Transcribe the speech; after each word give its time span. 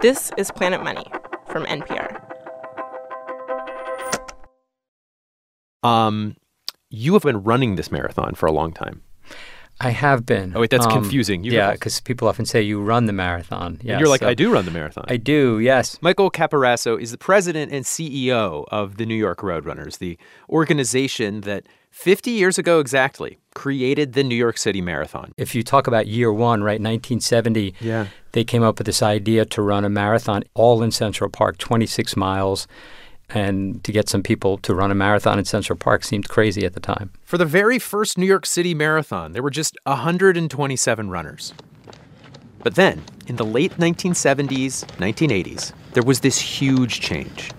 This 0.00 0.30
is 0.36 0.52
Planet 0.52 0.84
Money 0.84 1.04
from 1.48 1.64
NPR. 1.64 2.22
Um, 5.82 6.36
you 6.88 7.14
have 7.14 7.22
been 7.22 7.42
running 7.42 7.74
this 7.74 7.90
marathon 7.90 8.36
for 8.36 8.46
a 8.46 8.52
long 8.52 8.72
time. 8.72 9.02
I 9.80 9.90
have 9.90 10.26
been. 10.26 10.52
Oh, 10.56 10.60
wait, 10.60 10.70
that's 10.70 10.86
Um, 10.86 10.92
confusing. 10.92 11.44
You 11.44 11.52
yeah, 11.52 11.72
because 11.72 12.00
people 12.00 12.26
often 12.26 12.44
say 12.46 12.60
you 12.62 12.80
run 12.80 13.06
the 13.06 13.12
marathon. 13.12 13.78
Yeah, 13.82 13.92
and 13.92 14.00
you're 14.00 14.08
like, 14.08 14.20
so- 14.22 14.28
I 14.28 14.34
do 14.34 14.52
run 14.52 14.64
the 14.64 14.72
marathon. 14.72 15.04
I 15.08 15.16
do, 15.18 15.60
yes. 15.60 15.98
Michael 16.00 16.30
Capiraso 16.32 17.00
is 17.00 17.12
the 17.12 17.18
president 17.18 17.70
and 17.72 17.84
CEO 17.84 18.64
of 18.72 18.96
the 18.96 19.06
New 19.06 19.14
York 19.14 19.38
Roadrunners, 19.38 19.98
the 19.98 20.18
organization 20.50 21.42
that 21.42 21.64
50 21.92 22.30
years 22.32 22.58
ago 22.58 22.80
exactly 22.80 23.38
created 23.54 24.12
the 24.14 24.24
New 24.24 24.34
York 24.34 24.58
City 24.58 24.80
Marathon. 24.80 25.32
If 25.36 25.54
you 25.54 25.62
talk 25.62 25.86
about 25.86 26.06
year 26.08 26.32
one, 26.32 26.62
right, 26.64 26.80
1970, 26.80 27.74
Yeah. 27.80 28.06
they 28.32 28.44
came 28.44 28.62
up 28.62 28.78
with 28.78 28.86
this 28.86 29.02
idea 29.02 29.44
to 29.46 29.62
run 29.62 29.84
a 29.84 29.88
marathon 29.88 30.42
all 30.54 30.82
in 30.82 30.90
Central 30.90 31.30
Park, 31.30 31.56
26 31.58 32.16
miles. 32.16 32.66
And 33.30 33.84
to 33.84 33.92
get 33.92 34.08
some 34.08 34.22
people 34.22 34.56
to 34.58 34.74
run 34.74 34.90
a 34.90 34.94
marathon 34.94 35.38
in 35.38 35.44
Central 35.44 35.76
Park 35.76 36.02
seemed 36.02 36.28
crazy 36.28 36.64
at 36.64 36.72
the 36.72 36.80
time. 36.80 37.10
For 37.24 37.36
the 37.36 37.44
very 37.44 37.78
first 37.78 38.16
New 38.16 38.26
York 38.26 38.46
City 38.46 38.74
Marathon, 38.74 39.32
there 39.32 39.42
were 39.42 39.50
just 39.50 39.76
127 39.84 41.10
runners. 41.10 41.52
But 42.62 42.74
then, 42.74 43.04
in 43.26 43.36
the 43.36 43.44
late 43.44 43.72
1970s, 43.76 44.84
1980s, 44.96 45.72
there 45.92 46.02
was 46.02 46.20
this 46.20 46.38
huge 46.38 47.00
change. 47.00 47.50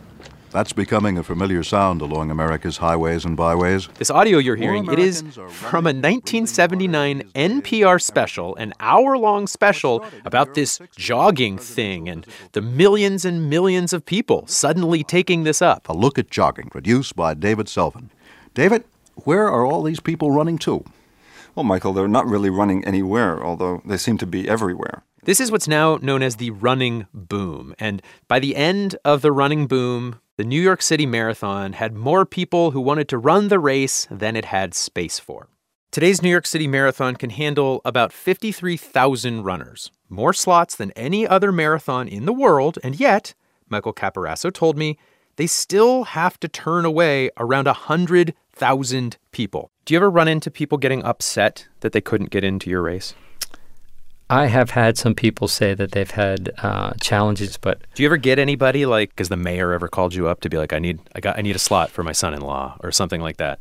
That's 0.51 0.73
becoming 0.73 1.19
a 1.19 1.23
familiar 1.23 1.61
sound 1.61 2.01
along 2.01 2.31
America's 2.31 2.77
highways 2.77 3.23
and 3.23 3.37
byways. 3.37 3.87
This 3.99 4.09
audio 4.09 4.39
you're 4.39 4.55
hearing, 4.55 4.91
it 4.91 4.97
is 4.97 5.21
from 5.49 5.85
a 5.85 5.93
1979 5.93 7.21
NPR 7.35 8.01
special, 8.01 8.55
an 8.55 8.73
hour-long 8.79 9.45
special 9.45 10.03
about 10.25 10.55
this 10.55 10.79
jogging 10.95 11.59
thing 11.59 12.09
and 12.09 12.25
the 12.53 12.61
millions 12.61 13.25
and 13.25 13.47
millions 13.47 13.93
of 13.93 14.07
people 14.07 14.47
suddenly 14.47 15.03
taking 15.03 15.43
this 15.43 15.61
up. 15.61 15.87
A 15.87 15.93
look 15.93 16.17
at 16.17 16.31
jogging, 16.31 16.69
produced 16.69 17.15
by 17.15 17.35
David 17.35 17.67
Selvin. 17.67 18.09
David, 18.55 18.85
where 19.25 19.47
are 19.47 19.67
all 19.67 19.83
these 19.83 19.99
people 19.99 20.31
running 20.31 20.57
to? 20.59 20.83
Well, 21.53 21.63
Michael, 21.63 21.93
they're 21.93 22.07
not 22.07 22.25
really 22.25 22.49
running 22.49 22.83
anywhere, 22.85 23.43
although 23.43 23.83
they 23.85 23.97
seem 23.97 24.17
to 24.17 24.25
be 24.25 24.49
everywhere. 24.49 25.03
This 25.25 25.39
is 25.39 25.51
what's 25.51 25.67
now 25.67 25.99
known 26.01 26.23
as 26.23 26.37
the 26.37 26.49
running 26.49 27.05
boom. 27.13 27.75
And 27.77 28.01
by 28.27 28.39
the 28.39 28.55
end 28.55 28.95
of 29.05 29.21
the 29.21 29.31
running 29.31 29.67
boom, 29.67 30.19
the 30.39 30.45
New 30.45 30.61
York 30.61 30.81
City 30.81 31.05
Marathon 31.05 31.73
had 31.73 31.93
more 31.93 32.25
people 32.25 32.71
who 32.71 32.79
wanted 32.79 33.09
to 33.09 33.17
run 33.17 33.49
the 33.49 33.59
race 33.59 34.07
than 34.09 34.37
it 34.37 34.45
had 34.45 34.73
space 34.73 35.19
for. 35.19 35.49
Today's 35.91 36.21
New 36.21 36.29
York 36.29 36.47
City 36.47 36.65
Marathon 36.65 37.17
can 37.17 37.29
handle 37.29 37.81
about 37.83 38.13
53,000 38.13 39.43
runners, 39.43 39.91
more 40.07 40.31
slots 40.31 40.77
than 40.77 40.91
any 40.91 41.27
other 41.27 41.51
marathon 41.51 42.07
in 42.07 42.25
the 42.25 42.31
world, 42.31 42.79
and 42.85 42.97
yet, 42.97 43.33
Michael 43.67 43.91
Capiraso 43.91 44.49
told 44.49 44.77
me, 44.77 44.97
they 45.35 45.45
still 45.45 46.05
have 46.05 46.39
to 46.39 46.47
turn 46.47 46.85
away 46.85 47.29
around 47.35 47.65
100,000 47.65 49.17
people. 49.33 49.71
Do 49.83 49.93
you 49.93 49.97
ever 49.97 50.09
run 50.09 50.29
into 50.29 50.49
people 50.49 50.77
getting 50.77 51.03
upset 51.03 51.67
that 51.81 51.91
they 51.91 51.99
couldn't 51.99 52.29
get 52.29 52.45
into 52.45 52.69
your 52.69 52.83
race? 52.83 53.13
I 54.29 54.45
have 54.45 54.69
had 54.69 54.97
some 54.97 55.15
people 55.15 55.47
say 55.47 55.73
that 55.73 55.91
they've 55.91 56.09
had 56.09 56.51
uh, 56.59 56.93
challenges, 57.01 57.57
but 57.57 57.81
Do 57.95 58.03
you 58.03 58.07
ever 58.07 58.17
get 58.17 58.37
anybody 58.37 58.85
like, 58.85 59.17
has 59.17 59.29
the 59.29 59.37
mayor 59.37 59.73
ever 59.73 59.87
called 59.87 60.13
you 60.13 60.27
up 60.27 60.41
to 60.41 60.49
be 60.49 60.57
like, 60.57 60.71
I 60.71 60.79
need, 60.79 60.99
I 61.15 61.19
got, 61.19 61.37
I 61.37 61.41
need 61.41 61.55
a 61.55 61.59
slot 61.59 61.89
for 61.89 62.03
my 62.03 62.11
son-in-law 62.11 62.77
or 62.83 62.91
something 62.91 63.21
like 63.21 63.37
that? 63.37 63.59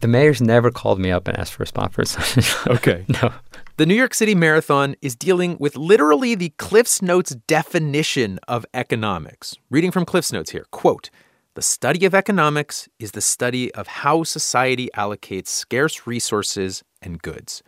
the 0.00 0.08
mayor's 0.08 0.40
never 0.40 0.70
called 0.70 0.98
me 0.98 1.10
up 1.10 1.28
and 1.28 1.38
asked 1.38 1.52
for 1.52 1.62
a 1.62 1.66
spot 1.66 1.92
for 1.92 2.02
his 2.02 2.56
Okay. 2.66 3.04
no. 3.22 3.32
The 3.76 3.86
New 3.86 3.94
York 3.94 4.14
City 4.14 4.34
Marathon 4.34 4.96
is 5.00 5.14
dealing 5.14 5.56
with 5.58 5.76
literally 5.76 6.34
the 6.34 6.50
Cliffs 6.58 7.00
Notes 7.00 7.34
definition 7.46 8.38
of 8.48 8.66
economics. 8.74 9.56
Reading 9.70 9.90
from 9.90 10.04
Cliffs 10.04 10.32
Notes 10.32 10.50
here, 10.50 10.66
quote, 10.70 11.10
the 11.54 11.62
study 11.62 12.04
of 12.04 12.14
economics 12.14 12.88
is 12.98 13.12
the 13.12 13.20
study 13.20 13.72
of 13.74 13.86
how 13.86 14.22
society 14.22 14.88
allocates 14.96 15.48
scarce 15.48 16.06
resources 16.06 16.82
and 17.02 17.20
goods. 17.20 17.62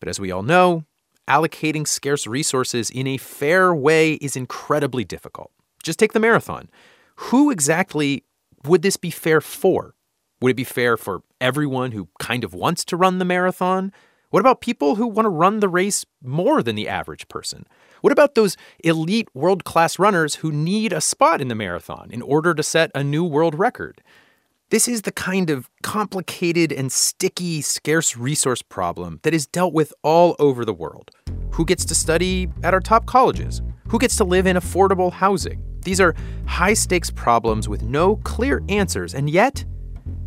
But 0.00 0.08
as 0.08 0.18
we 0.18 0.30
all 0.30 0.42
know, 0.42 0.84
allocating 1.28 1.86
scarce 1.86 2.26
resources 2.26 2.90
in 2.90 3.06
a 3.06 3.18
fair 3.18 3.74
way 3.74 4.14
is 4.14 4.36
incredibly 4.36 5.04
difficult. 5.04 5.52
Just 5.82 5.98
take 5.98 6.12
the 6.12 6.20
marathon. 6.20 6.68
Who 7.16 7.50
exactly 7.50 8.24
would 8.64 8.82
this 8.82 8.96
be 8.96 9.10
fair 9.10 9.40
for? 9.40 9.94
Would 10.40 10.52
it 10.52 10.56
be 10.56 10.64
fair 10.64 10.96
for 10.96 11.22
everyone 11.40 11.92
who 11.92 12.08
kind 12.18 12.44
of 12.44 12.54
wants 12.54 12.84
to 12.86 12.96
run 12.96 13.18
the 13.18 13.24
marathon? 13.24 13.92
What 14.30 14.40
about 14.40 14.60
people 14.60 14.96
who 14.96 15.06
want 15.06 15.26
to 15.26 15.30
run 15.30 15.60
the 15.60 15.68
race 15.68 16.04
more 16.22 16.62
than 16.62 16.76
the 16.76 16.88
average 16.88 17.28
person? 17.28 17.66
What 18.00 18.12
about 18.12 18.34
those 18.34 18.56
elite 18.84 19.28
world 19.34 19.64
class 19.64 19.98
runners 19.98 20.36
who 20.36 20.52
need 20.52 20.92
a 20.92 21.00
spot 21.00 21.40
in 21.40 21.48
the 21.48 21.54
marathon 21.54 22.10
in 22.12 22.22
order 22.22 22.54
to 22.54 22.62
set 22.62 22.90
a 22.94 23.02
new 23.02 23.24
world 23.24 23.58
record? 23.58 24.02
This 24.70 24.86
is 24.86 25.02
the 25.02 25.12
kind 25.12 25.48
of 25.48 25.70
complicated 25.82 26.72
and 26.72 26.92
sticky, 26.92 27.62
scarce 27.62 28.18
resource 28.18 28.60
problem 28.60 29.18
that 29.22 29.32
is 29.32 29.46
dealt 29.46 29.72
with 29.72 29.94
all 30.02 30.36
over 30.38 30.62
the 30.66 30.74
world. 30.74 31.10
Who 31.52 31.64
gets 31.64 31.86
to 31.86 31.94
study 31.94 32.50
at 32.62 32.74
our 32.74 32.80
top 32.80 33.06
colleges? 33.06 33.62
Who 33.88 33.98
gets 33.98 34.16
to 34.16 34.24
live 34.24 34.46
in 34.46 34.56
affordable 34.56 35.10
housing? 35.10 35.64
These 35.84 36.02
are 36.02 36.14
high 36.44 36.74
stakes 36.74 37.10
problems 37.10 37.66
with 37.66 37.82
no 37.82 38.16
clear 38.16 38.62
answers, 38.68 39.14
and 39.14 39.30
yet, 39.30 39.64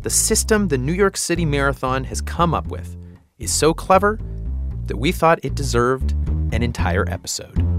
the 0.00 0.10
system 0.10 0.66
the 0.66 0.78
New 0.78 0.92
York 0.92 1.16
City 1.16 1.44
Marathon 1.44 2.02
has 2.02 2.20
come 2.20 2.52
up 2.52 2.66
with 2.66 2.96
is 3.38 3.54
so 3.54 3.72
clever 3.72 4.18
that 4.86 4.96
we 4.96 5.12
thought 5.12 5.38
it 5.44 5.54
deserved 5.54 6.16
an 6.52 6.64
entire 6.64 7.08
episode. 7.08 7.71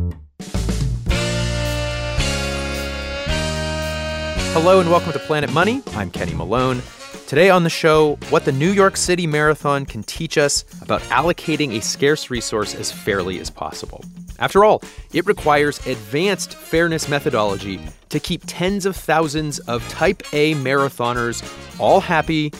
Hello 4.54 4.80
and 4.80 4.92
welcome 4.92 5.12
to 5.12 5.18
Planet 5.18 5.52
Money. 5.52 5.82
I'm 5.96 6.12
Kenny 6.12 6.36
Malone. 6.36 6.84
Today 7.26 7.50
on 7.50 7.64
the 7.64 7.72
show, 7.72 8.20
what 8.30 8.46
the 8.46 8.52
New 8.52 8.70
York 8.70 8.98
City 8.98 9.26
Marathon 9.26 9.84
can 9.84 10.04
teach 10.04 10.38
us 10.38 10.64
about 10.84 11.02
allocating 11.10 11.76
a 11.76 11.82
scarce 11.82 12.30
resource 12.30 12.76
as 12.76 12.92
fairly 12.92 13.40
as 13.40 13.50
possible. 13.50 14.06
After 14.38 14.64
all, 14.64 14.84
it 15.12 15.26
requires 15.26 15.84
advanced 15.88 16.54
fairness 16.54 17.10
methodology 17.10 17.80
to 18.10 18.20
keep 18.20 18.44
tens 18.46 18.86
of 18.86 18.96
thousands 18.96 19.58
of 19.62 19.86
type 19.90 20.22
A 20.34 20.54
marathoners 20.54 21.42
all 21.80 22.00
happy, 22.00 22.54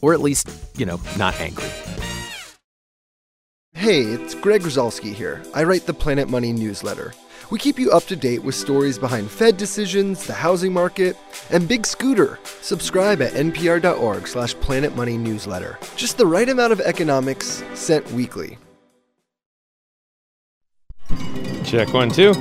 or 0.00 0.14
at 0.14 0.20
least, 0.20 0.48
you 0.78 0.86
know, 0.86 0.98
not 1.18 1.38
angry. 1.38 1.68
Hey, 3.74 4.00
it's 4.00 4.34
Greg 4.34 4.62
Rosalsky 4.62 5.12
here. 5.12 5.42
I 5.52 5.64
write 5.64 5.84
the 5.84 5.92
Planet 5.92 6.30
Money 6.30 6.54
newsletter. 6.54 7.12
We 7.50 7.58
keep 7.60 7.78
you 7.78 7.92
up 7.92 8.04
to 8.04 8.16
date 8.16 8.42
with 8.42 8.54
stories 8.54 8.98
behind 8.98 9.30
Fed 9.30 9.56
decisions, 9.56 10.26
the 10.26 10.32
housing 10.32 10.72
market, 10.72 11.16
and 11.50 11.68
Big 11.68 11.86
Scooter. 11.86 12.40
Subscribe 12.60 13.22
at 13.22 13.34
npr.org 13.34 14.26
slash 14.26 14.56
planetmoneynewsletter. 14.56 15.96
Just 15.96 16.18
the 16.18 16.26
right 16.26 16.48
amount 16.48 16.72
of 16.72 16.80
economics 16.80 17.62
sent 17.74 18.10
weekly. 18.12 18.58
Check 21.64 21.92
one, 21.92 22.10
two. 22.10 22.32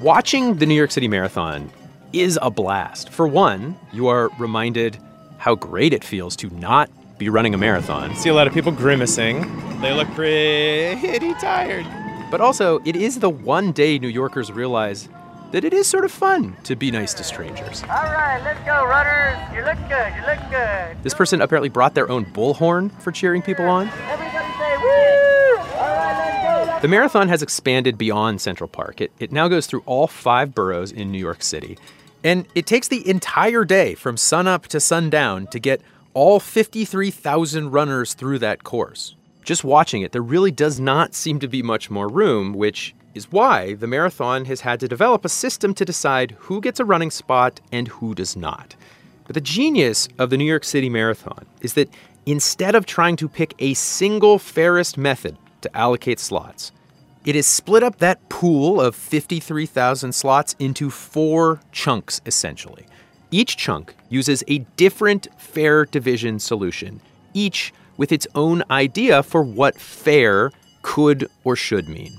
Watching 0.00 0.56
the 0.56 0.66
New 0.66 0.74
York 0.74 0.90
City 0.90 1.08
Marathon 1.08 1.70
is 2.12 2.38
a 2.42 2.50
blast. 2.50 3.08
For 3.08 3.26
one, 3.26 3.78
you 3.92 4.08
are 4.08 4.30
reminded 4.38 4.98
how 5.38 5.54
great 5.54 5.94
it 5.94 6.04
feels 6.04 6.36
to 6.36 6.50
not 6.50 6.90
be 7.18 7.28
running 7.28 7.54
a 7.54 7.58
marathon. 7.58 8.14
See 8.16 8.28
a 8.28 8.34
lot 8.34 8.46
of 8.46 8.52
people 8.52 8.72
grimacing. 8.72 9.42
They 9.80 9.92
look 9.92 10.08
pretty 10.10 11.34
tired. 11.34 11.86
But 12.32 12.40
also, 12.40 12.80
it 12.86 12.96
is 12.96 13.18
the 13.18 13.28
one 13.28 13.72
day 13.72 13.98
New 13.98 14.08
Yorkers 14.08 14.50
realize 14.50 15.10
that 15.50 15.66
it 15.66 15.74
is 15.74 15.86
sort 15.86 16.06
of 16.06 16.10
fun 16.10 16.56
to 16.64 16.74
be 16.74 16.90
nice 16.90 17.12
to 17.12 17.22
strangers. 17.22 17.82
All 17.82 17.88
right, 17.88 18.40
let's 18.42 18.58
go, 18.64 18.86
runners. 18.86 19.36
You 19.54 19.62
look 19.62 19.76
good. 19.86 20.14
You 20.16 20.26
look 20.26 20.50
good. 20.50 21.02
This 21.02 21.12
person 21.12 21.42
apparently 21.42 21.68
brought 21.68 21.94
their 21.94 22.10
own 22.10 22.24
bullhorn 22.24 22.90
for 23.02 23.12
cheering 23.12 23.42
people 23.42 23.66
on. 23.66 23.88
Everybody 24.08 24.50
say 24.54 24.76
woo! 24.78 25.58
All 25.76 25.94
right, 25.94 26.64
let's 26.64 26.70
go. 26.70 26.80
The 26.80 26.88
marathon 26.88 27.28
has 27.28 27.42
expanded 27.42 27.98
beyond 27.98 28.40
Central 28.40 28.66
Park. 28.66 29.02
It, 29.02 29.12
it 29.18 29.30
now 29.30 29.48
goes 29.48 29.66
through 29.66 29.82
all 29.84 30.06
five 30.06 30.54
boroughs 30.54 30.90
in 30.90 31.12
New 31.12 31.18
York 31.18 31.42
City. 31.42 31.76
And 32.24 32.46
it 32.54 32.64
takes 32.64 32.88
the 32.88 33.06
entire 33.06 33.66
day 33.66 33.94
from 33.94 34.16
sunup 34.16 34.68
to 34.68 34.80
sundown 34.80 35.48
to 35.48 35.58
get 35.58 35.82
all 36.14 36.40
53,000 36.40 37.70
runners 37.70 38.14
through 38.14 38.38
that 38.38 38.64
course. 38.64 39.16
Just 39.44 39.64
watching 39.64 40.02
it, 40.02 40.12
there 40.12 40.22
really 40.22 40.50
does 40.50 40.78
not 40.78 41.14
seem 41.14 41.40
to 41.40 41.48
be 41.48 41.62
much 41.62 41.90
more 41.90 42.08
room, 42.08 42.52
which 42.54 42.94
is 43.14 43.30
why 43.32 43.74
the 43.74 43.86
marathon 43.86 44.44
has 44.44 44.60
had 44.60 44.80
to 44.80 44.88
develop 44.88 45.24
a 45.24 45.28
system 45.28 45.74
to 45.74 45.84
decide 45.84 46.36
who 46.38 46.60
gets 46.60 46.80
a 46.80 46.84
running 46.84 47.10
spot 47.10 47.60
and 47.72 47.88
who 47.88 48.14
does 48.14 48.36
not. 48.36 48.76
But 49.24 49.34
the 49.34 49.40
genius 49.40 50.08
of 50.18 50.30
the 50.30 50.36
New 50.36 50.44
York 50.44 50.64
City 50.64 50.88
Marathon 50.88 51.46
is 51.60 51.74
that 51.74 51.90
instead 52.26 52.74
of 52.74 52.86
trying 52.86 53.16
to 53.16 53.28
pick 53.28 53.54
a 53.58 53.74
single 53.74 54.38
fairest 54.38 54.96
method 54.96 55.36
to 55.60 55.76
allocate 55.76 56.20
slots, 56.20 56.72
it 57.24 57.34
has 57.34 57.46
split 57.46 57.82
up 57.82 57.98
that 57.98 58.28
pool 58.28 58.80
of 58.80 58.96
53,000 58.96 60.12
slots 60.12 60.56
into 60.58 60.90
four 60.90 61.60
chunks, 61.70 62.20
essentially. 62.26 62.86
Each 63.30 63.56
chunk 63.56 63.94
uses 64.08 64.42
a 64.48 64.58
different 64.76 65.28
fair 65.38 65.84
division 65.84 66.38
solution, 66.38 67.00
each 67.32 67.72
with 68.02 68.10
its 68.10 68.26
own 68.34 68.64
idea 68.68 69.22
for 69.22 69.44
what 69.44 69.80
fair 69.80 70.50
could 70.82 71.30
or 71.44 71.54
should 71.54 71.88
mean. 71.88 72.12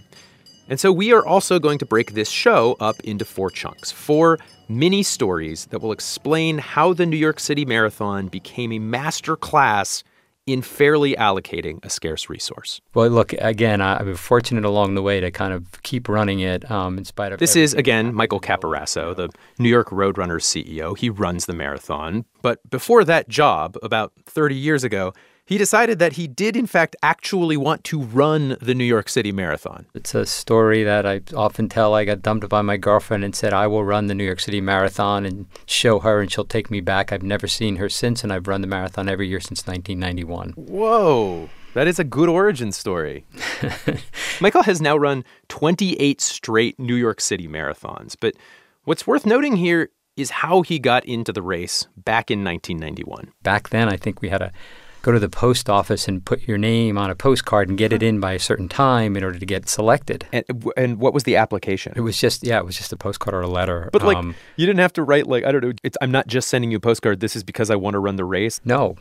And 0.70 0.80
so 0.80 0.94
we 0.94 1.12
are 1.12 1.26
also 1.26 1.60
going 1.60 1.78
to 1.80 1.86
break 1.86 2.14
this 2.14 2.30
show 2.30 2.78
up 2.80 2.98
into 3.02 3.26
four 3.26 3.50
chunks, 3.50 3.92
four 3.92 4.40
mini 4.70 5.04
stories 5.04 5.66
that 5.72 5.80
will 5.80 5.92
explain 5.92 6.58
how 6.58 6.94
the 6.94 7.06
New 7.06 7.18
York 7.18 7.38
City 7.38 7.66
Marathon 7.66 8.30
became 8.30 8.72
a 8.72 8.80
master 8.80 9.36
class 9.36 10.06
in 10.46 10.62
fairly 10.62 11.16
allocating 11.16 11.84
a 11.84 11.90
scarce 11.90 12.30
resource. 12.30 12.80
Well, 12.94 13.10
look, 13.10 13.34
again, 13.34 13.82
I've 13.82 14.06
been 14.06 14.16
fortunate 14.16 14.64
along 14.64 14.96
the 14.96 15.02
way 15.02 15.20
to 15.20 15.32
kind 15.32 15.54
of 15.54 15.82
keep 15.84 16.08
running 16.08 16.40
it 16.40 16.70
um, 16.72 16.98
in 16.98 17.04
spite 17.04 17.34
of. 17.34 17.40
This 17.40 17.58
is, 17.58 17.74
again, 17.74 18.14
Michael 18.14 18.40
Capiraso, 18.40 19.14
the 19.14 19.28
New 19.60 19.70
York 19.70 19.90
Roadrunners 19.90 20.46
CEO. 20.46 20.98
He 20.98 21.10
runs 21.10 21.46
the 21.46 21.54
marathon. 21.54 22.24
But 22.42 22.70
before 22.70 23.04
that 23.04 23.28
job, 23.28 23.78
about 23.84 24.14
30 24.26 24.56
years 24.56 24.86
ago, 24.86 25.14
he 25.45 25.57
decided 25.57 26.00
that 26.00 26.13
he 26.13 26.28
did, 26.28 26.56
in 26.56 26.68
fact, 26.68 26.95
actually 27.04 27.57
want 27.57 27.84
to 27.86 28.01
run 28.01 28.56
the 28.62 28.74
New 28.74 28.86
York 28.86 29.10
City 29.10 29.31
Marathon. 29.31 29.86
It's 29.94 30.16
a 30.16 30.25
story 30.25 30.84
that 30.84 31.06
I 31.06 31.22
often 31.36 31.68
tell. 31.68 31.94
I 31.94 32.06
got 32.06 32.22
dumped 32.22 32.48
by 32.48 32.62
my 32.62 32.78
girlfriend 32.78 33.25
and 33.25 33.36
said, 33.36 33.54
I 33.54 33.68
will 33.68 33.84
run 33.84 34.07
the 34.07 34.16
New 34.16 34.24
York 34.24 34.40
City 34.40 34.62
Marathon 34.62 35.25
and 35.25 35.48
show 35.66 36.00
her, 36.00 36.22
and 36.22 36.31
she'll 36.31 36.45
take 36.45 36.72
me 36.72 36.80
back. 36.80 37.12
I've 37.12 37.24
never 37.24 37.48
seen 37.48 37.75
her 37.75 37.90
since, 37.90 38.24
and 38.24 38.31
I've 38.31 38.48
run 38.48 38.62
the 38.62 38.68
marathon 38.68 39.10
every 39.10 39.28
year 39.28 39.42
since 39.42 39.68
1991. 39.68 40.51
Whoa, 40.51 41.50
that 41.74 41.88
is 41.88 42.00
a 42.00 42.06
good 42.06 42.30
origin 42.30 42.72
story. 42.72 43.25
Michael 44.39 44.63
has 44.63 44.80
now 44.80 44.96
run 44.96 45.25
28 45.50 46.22
straight 46.22 46.80
New 46.80 46.96
York 46.96 47.19
City 47.19 47.50
marathons. 47.50 48.16
But 48.18 48.36
what's 48.86 49.06
worth 49.06 49.25
noting 49.25 49.57
here 49.57 49.89
is 50.16 50.30
how 50.30 50.62
he 50.62 50.80
got 50.80 51.04
into 51.06 51.34
the 51.34 51.42
race 51.42 51.88
back 51.98 52.30
in 52.30 52.44
1991. 52.44 53.34
Back 53.42 53.69
then, 53.69 53.89
I 53.89 53.98
think 53.98 54.22
we 54.22 54.30
had 54.30 54.38
to 54.39 54.51
go 55.04 55.12
to 55.12 55.20
the 55.20 55.30
post 55.30 55.70
office 55.70 56.08
and 56.08 56.26
put 56.26 56.48
your 56.48 56.58
name 56.58 56.98
on 56.98 57.12
a 57.12 57.16
postcard 57.16 57.70
and 57.70 57.78
get 57.78 57.94
it 57.94 58.02
in 58.02 58.20
by 58.20 58.32
a 58.32 58.40
certain 58.40 58.68
time 58.68 59.16
in 59.16 59.24
order 59.24 59.38
to 59.38 59.46
get 59.46 59.70
selected. 59.70 60.26
And, 60.32 60.44
and 60.76 60.98
what 60.98 61.14
was 61.14 61.24
the 61.24 61.36
application? 61.36 61.94
It 61.96 62.02
was 62.02 62.18
just, 62.18 62.44
yeah, 62.44 62.58
it 62.58 62.66
was 62.66 62.78
just 62.78 62.92
a 62.92 62.98
postcard 62.98 63.36
or 63.36 63.42
a 63.42 63.48
letter. 63.48 63.90
But 63.92 64.02
like, 64.02 64.18
Um, 64.18 64.34
you 64.56 64.66
didn't 64.66 64.80
have 64.80 64.94
to 64.94 65.04
write 65.04 65.28
like 65.28 65.44
I 65.44 65.52
don't 65.52 65.64
know. 65.64 65.74
It's, 65.84 65.98
I'm 66.02 66.12
not 66.12 66.26
just 66.28 66.48
sending 66.48 66.72
you 66.72 66.78
a 66.78 66.80
postcard. 66.80 67.20
This 67.20 67.36
is 67.36 67.44
because 67.44 67.70
I 67.70 67.76
want 67.76 67.94
to 67.94 68.00
run 68.00 68.16
the 68.16 68.26
race. 68.26 68.60
no, 68.66 68.96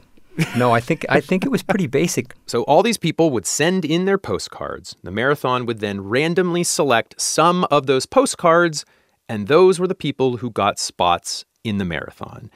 no, 0.56 0.72
I 0.72 0.80
think 0.80 1.04
I 1.08 1.20
think 1.20 1.44
it 1.44 1.50
was 1.50 1.62
pretty 1.62 1.86
basic. 2.00 2.34
So 2.46 2.62
all 2.64 2.82
these 2.82 2.98
people 2.98 3.30
would 3.30 3.46
send 3.46 3.84
in 3.84 4.04
their 4.06 4.18
postcards. 4.18 4.96
The 5.02 5.10
marathon 5.10 5.66
would 5.66 5.80
then 5.80 6.00
randomly 6.00 6.64
select 6.64 7.20
some 7.20 7.64
of 7.70 7.86
those 7.86 8.06
postcards, 8.06 8.84
and 9.28 9.46
those 9.46 9.78
were 9.78 9.86
the 9.86 9.94
people 9.94 10.38
who 10.38 10.50
got 10.50 10.78
spots 10.78 11.44
in 11.62 11.78
the 11.78 11.84
marathon. 11.84 12.50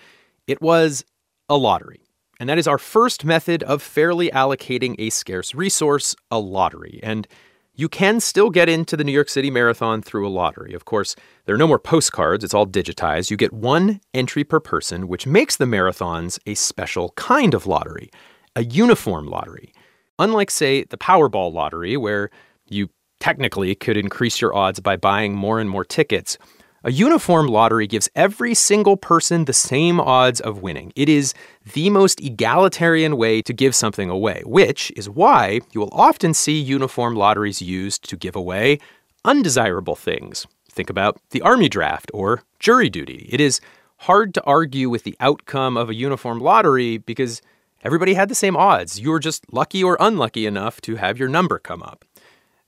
It 0.47 0.61
was 0.61 1.05
a 1.49 1.57
lottery. 1.57 2.01
And 2.39 2.49
that 2.49 2.59
is 2.59 2.69
our 2.69 2.79
first 2.79 3.25
method 3.25 3.63
of 3.63 3.83
fairly 3.83 4.31
allocating 4.31 4.95
a 4.99 5.11
scarce 5.11 5.55
resource, 5.55 6.15
a 6.31 6.39
lottery. 6.39 7.01
And 7.03 7.27
you 7.75 7.89
can 7.89 8.21
still 8.21 8.51
get 8.51 8.69
into 8.69 8.97
the 8.97 9.05
New 9.05 9.13
York 9.13 9.29
City 9.29 9.51
Marathon 9.51 10.01
through 10.03 10.27
a 10.27 10.31
lottery. 10.31 10.73
Of 10.73 10.87
course, 10.87 11.15
there 11.45 11.55
are 11.55 11.59
no 11.59 11.67
more 11.67 11.79
postcards, 11.79 12.43
it's 12.43 12.55
all 12.55 12.67
digitized. 12.67 13.31
You 13.31 13.37
get 13.37 13.53
one 13.53 14.01
entry 14.15 14.45
per 14.45 14.61
person, 14.61 15.09
which 15.09 15.27
makes 15.27 15.57
the 15.57 15.67
marathons 15.67 16.39
a 16.47 16.55
special 16.55 17.11
kind 17.17 17.53
of 17.53 17.67
lottery, 17.67 18.11
a 18.55 18.65
uniform 18.65 19.27
lottery. 19.27 19.73
Unlike, 20.19 20.51
say, 20.51 20.85
the 20.85 20.97
Powerball 20.97 21.53
lottery, 21.53 21.99
where 21.99 22.31
you 22.67 22.89
technically 23.21 23.75
could 23.75 23.99
increase 23.99 24.41
your 24.41 24.55
odds 24.55 24.81
by 24.81 24.97
buying 24.97 25.35
more 25.35 25.61
and 25.61 25.69
more 25.69 25.85
tickets, 25.85 26.39
a 26.87 26.93
uniform 26.93 27.49
lottery 27.49 27.89
gives 27.89 28.09
every 28.15 28.55
single 28.55 28.97
person 28.97 29.45
the 29.45 29.53
same 29.53 29.99
odds 29.99 30.41
of 30.41 30.63
winning. 30.63 30.93
It 30.95 31.09
is 31.09 31.35
the 31.75 31.91
most 31.91 32.21
egalitarian 32.21 33.17
way 33.17 33.43
to 33.43 33.53
give 33.53 33.75
something 33.75 34.09
away, 34.09 34.43
which 34.47 34.93
is 34.95 35.11
why 35.11 35.63
you 35.73 35.81
will 35.81 35.91
often 35.91 36.33
see 36.33 36.57
uniform 36.57 37.17
lotteries 37.17 37.61
used 37.61 38.09
to 38.09 38.17
give 38.17 38.37
away 38.37 38.79
undesirable 39.25 39.97
things. 39.97 40.47
Think 40.71 40.89
about 40.89 41.21
the 41.31 41.43
army 41.43 41.69
draft 41.69 42.09
or 42.15 42.45
jury 42.61 42.89
duty. 42.89 43.29
It 43.33 43.41
is 43.41 43.61
hard 43.97 44.33
to 44.35 44.45
argue 44.45 44.89
with 44.89 45.03
the 45.03 45.17
outcome 45.19 45.77
of 45.77 45.91
a 45.91 45.95
uniform 45.95 46.39
lottery 46.39 46.99
because 46.99 47.43
everybody 47.83 48.15
had 48.15 48.29
the 48.29 48.37
same 48.37 48.57
odds. 48.57 49.01
You 49.01 49.11
were 49.11 49.19
just 49.19 49.53
lucky 49.53 49.83
or 49.83 49.97
unlucky 49.99 50.47
enough 50.47 50.81
to 50.83 50.95
have 50.95 51.19
your 51.19 51.29
number 51.29 51.59
come 51.59 51.83
up. 51.83 52.05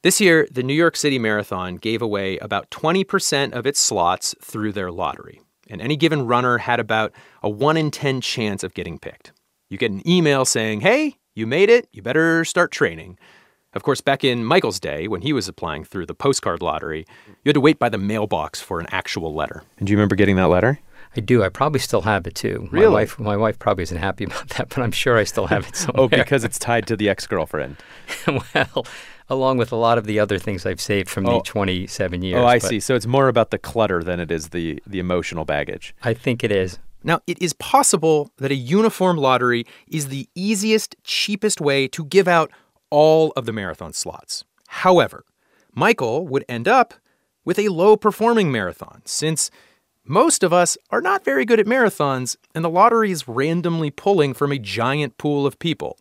This 0.04 0.20
year, 0.20 0.46
the 0.48 0.62
New 0.62 0.74
York 0.74 0.94
City 0.94 1.18
Marathon 1.18 1.74
gave 1.74 2.00
away 2.00 2.38
about 2.38 2.70
20% 2.70 3.52
of 3.52 3.66
its 3.66 3.80
slots 3.80 4.32
through 4.40 4.70
their 4.70 4.92
lottery, 4.92 5.40
and 5.68 5.80
any 5.80 5.96
given 5.96 6.24
runner 6.24 6.58
had 6.58 6.78
about 6.78 7.12
a 7.42 7.50
1 7.50 7.76
in 7.76 7.90
10 7.90 8.20
chance 8.20 8.62
of 8.62 8.74
getting 8.74 9.00
picked. 9.00 9.32
You 9.68 9.76
get 9.76 9.90
an 9.90 10.08
email 10.08 10.44
saying, 10.44 10.82
hey, 10.82 11.16
you 11.34 11.48
made 11.48 11.68
it, 11.68 11.88
you 11.90 12.00
better 12.00 12.44
start 12.44 12.70
training. 12.70 13.18
Of 13.72 13.82
course, 13.82 14.00
back 14.00 14.22
in 14.22 14.44
Michael's 14.44 14.78
day, 14.78 15.08
when 15.08 15.22
he 15.22 15.32
was 15.32 15.48
applying 15.48 15.82
through 15.82 16.06
the 16.06 16.14
postcard 16.14 16.62
lottery, 16.62 17.04
you 17.26 17.48
had 17.48 17.54
to 17.54 17.60
wait 17.60 17.80
by 17.80 17.88
the 17.88 17.98
mailbox 17.98 18.60
for 18.60 18.78
an 18.78 18.86
actual 18.92 19.34
letter. 19.34 19.64
And 19.78 19.88
do 19.88 19.90
you 19.90 19.96
remember 19.96 20.14
getting 20.14 20.36
that 20.36 20.46
letter? 20.46 20.78
I 21.16 21.20
do. 21.20 21.42
I 21.42 21.48
probably 21.48 21.80
still 21.80 22.02
have 22.02 22.26
it 22.28 22.36
too. 22.36 22.68
Really? 22.70 22.86
My 22.86 22.92
wife, 22.92 23.18
my 23.18 23.36
wife 23.36 23.58
probably 23.58 23.82
isn't 23.82 23.98
happy 23.98 24.24
about 24.26 24.48
that, 24.50 24.68
but 24.68 24.78
I'm 24.78 24.92
sure 24.92 25.18
I 25.18 25.24
still 25.24 25.48
have 25.48 25.64
it 25.64 25.72
oh, 25.74 25.78
somewhere. 25.86 26.04
Oh, 26.04 26.08
because 26.08 26.44
it's 26.44 26.58
tied 26.58 26.86
to 26.86 26.96
the 26.96 27.08
ex 27.08 27.26
girlfriend. 27.26 27.76
well, 28.54 28.86
along 29.30 29.58
with 29.58 29.72
a 29.72 29.76
lot 29.76 29.98
of 29.98 30.04
the 30.06 30.18
other 30.18 30.38
things 30.38 30.64
I've 30.64 30.80
saved 30.80 31.08
from 31.08 31.26
Oh. 31.26 31.38
the 31.38 31.42
27 31.44 32.22
years. 32.22 32.40
Oh, 32.40 32.46
I 32.46 32.58
but 32.58 32.68
see. 32.68 32.80
So 32.80 32.94
it's 32.94 33.06
more 33.06 33.28
about 33.28 33.50
the 33.50 33.58
clutter 33.58 34.02
than 34.02 34.20
it 34.20 34.30
is 34.30 34.48
the, 34.50 34.82
the 34.86 34.98
emotional 34.98 35.44
baggage. 35.44 35.94
I 36.02 36.14
think 36.14 36.42
it 36.42 36.50
is. 36.52 36.78
Now, 37.04 37.20
it 37.26 37.40
is 37.40 37.52
possible 37.52 38.30
that 38.38 38.50
a 38.50 38.56
uniform 38.56 39.16
lottery 39.16 39.64
is 39.86 40.08
the 40.08 40.28
easiest, 40.34 40.96
cheapest 41.04 41.60
way 41.60 41.86
to 41.88 42.04
give 42.04 42.26
out 42.26 42.50
all 42.90 43.32
of 43.36 43.46
the 43.46 43.52
marathon 43.52 43.92
slots. 43.92 44.44
However, 44.68 45.24
Michael 45.74 46.26
would 46.26 46.44
end 46.48 46.66
up 46.66 46.94
with 47.44 47.58
a 47.58 47.68
low 47.68 47.96
performing 47.96 48.50
marathon 48.50 49.02
since 49.04 49.50
most 50.04 50.42
of 50.42 50.52
us 50.52 50.76
are 50.90 51.00
not 51.02 51.24
very 51.24 51.44
good 51.44 51.60
at 51.60 51.66
marathons 51.66 52.36
and 52.54 52.64
the 52.64 52.70
lottery 52.70 53.10
is 53.10 53.28
randomly 53.28 53.90
pulling 53.90 54.34
from 54.34 54.50
a 54.52 54.58
giant 54.58 55.18
pool 55.18 55.46
of 55.46 55.58
people. 55.58 55.98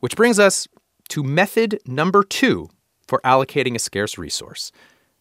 Which 0.00 0.16
brings 0.16 0.38
us 0.38 0.66
to 1.12 1.22
method 1.22 1.78
number 1.86 2.22
two 2.22 2.70
for 3.06 3.20
allocating 3.22 3.74
a 3.74 3.78
scarce 3.78 4.16
resource 4.16 4.72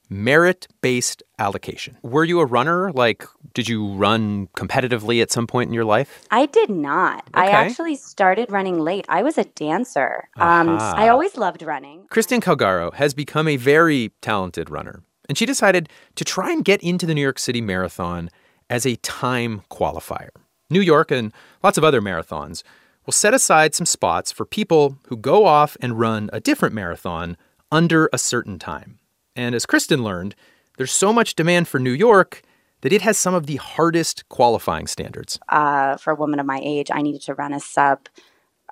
merit 0.10 0.66
based 0.82 1.22
allocation. 1.38 1.98
Were 2.02 2.24
you 2.24 2.40
a 2.40 2.46
runner? 2.46 2.94
Like, 2.94 3.26
did 3.54 3.68
you 3.68 3.94
run 3.96 4.48
competitively 4.56 5.22
at 5.22 5.32
some 5.32 5.48
point 5.48 5.68
in 5.68 5.74
your 5.74 5.84
life? 5.84 6.24
I 6.32 6.46
did 6.46 6.70
not. 6.70 7.26
I 7.34 7.48
actually 7.48 7.96
started 7.96 8.50
running 8.50 8.80
late. 8.80 9.06
I 9.10 9.22
was 9.22 9.38
a 9.38 9.44
dancer. 9.44 10.30
Um, 10.38 10.78
I 10.80 11.10
always 11.10 11.36
loved 11.36 11.62
running. 11.62 12.08
Kristen 12.10 12.40
Calgaro 12.40 12.94
has 12.94 13.14
become 13.14 13.50
a 13.50 13.58
very 13.58 14.14
talented 14.22 14.70
runner, 14.70 15.04
and 15.28 15.38
she 15.38 15.46
decided 15.46 15.90
to 16.16 16.24
try 16.24 16.52
and 16.54 16.64
get 16.64 16.82
into 16.82 17.06
the 17.06 17.13
New 17.13 17.22
York 17.22 17.39
City 17.39 17.60
Marathon 17.60 18.30
as 18.70 18.86
a 18.86 18.96
time 18.98 19.63
qualifier. 19.70 20.30
New 20.70 20.82
York 20.82 21.12
and 21.12 21.34
lots 21.63 21.77
of 21.77 21.84
other 21.84 22.01
marathons 22.01 22.63
will 23.12 23.13
set 23.13 23.34
aside 23.34 23.75
some 23.75 23.86
spots 23.86 24.32
for 24.32 24.46
people 24.46 24.98
who 25.10 25.18
go 25.18 25.46
off 25.46 25.75
and 25.82 26.00
run 26.00 26.30
a 26.32 26.39
different 26.39 26.74
marathon 26.74 27.36
under 27.70 28.10
a 28.13 28.18
certain 28.18 28.58
time. 28.58 29.00
And 29.36 29.53
as 29.53 29.65
Kristen 29.65 30.01
learned, 30.01 30.34
there's 30.77 30.94
so 30.94 31.12
much 31.12 31.36
demand 31.36 31.68
for 31.68 31.77
New 31.77 31.91
York 31.91 32.41
that 32.80 32.94
it 32.94 33.01
has 33.01 33.18
some 33.18 33.34
of 33.34 33.48
the 33.48 33.58
hardest 33.58 34.30
qualifying 34.30 34.88
standards. 34.88 35.38
Uh, 35.50 35.98
for 35.98 36.12
a 36.12 36.15
woman 36.15 36.39
of 36.39 36.46
my 36.46 36.62
age, 36.63 36.89
I 36.89 37.01
needed 37.01 37.22
to 37.24 37.34
run 37.34 37.51
a 37.51 37.60
sub, 37.60 38.08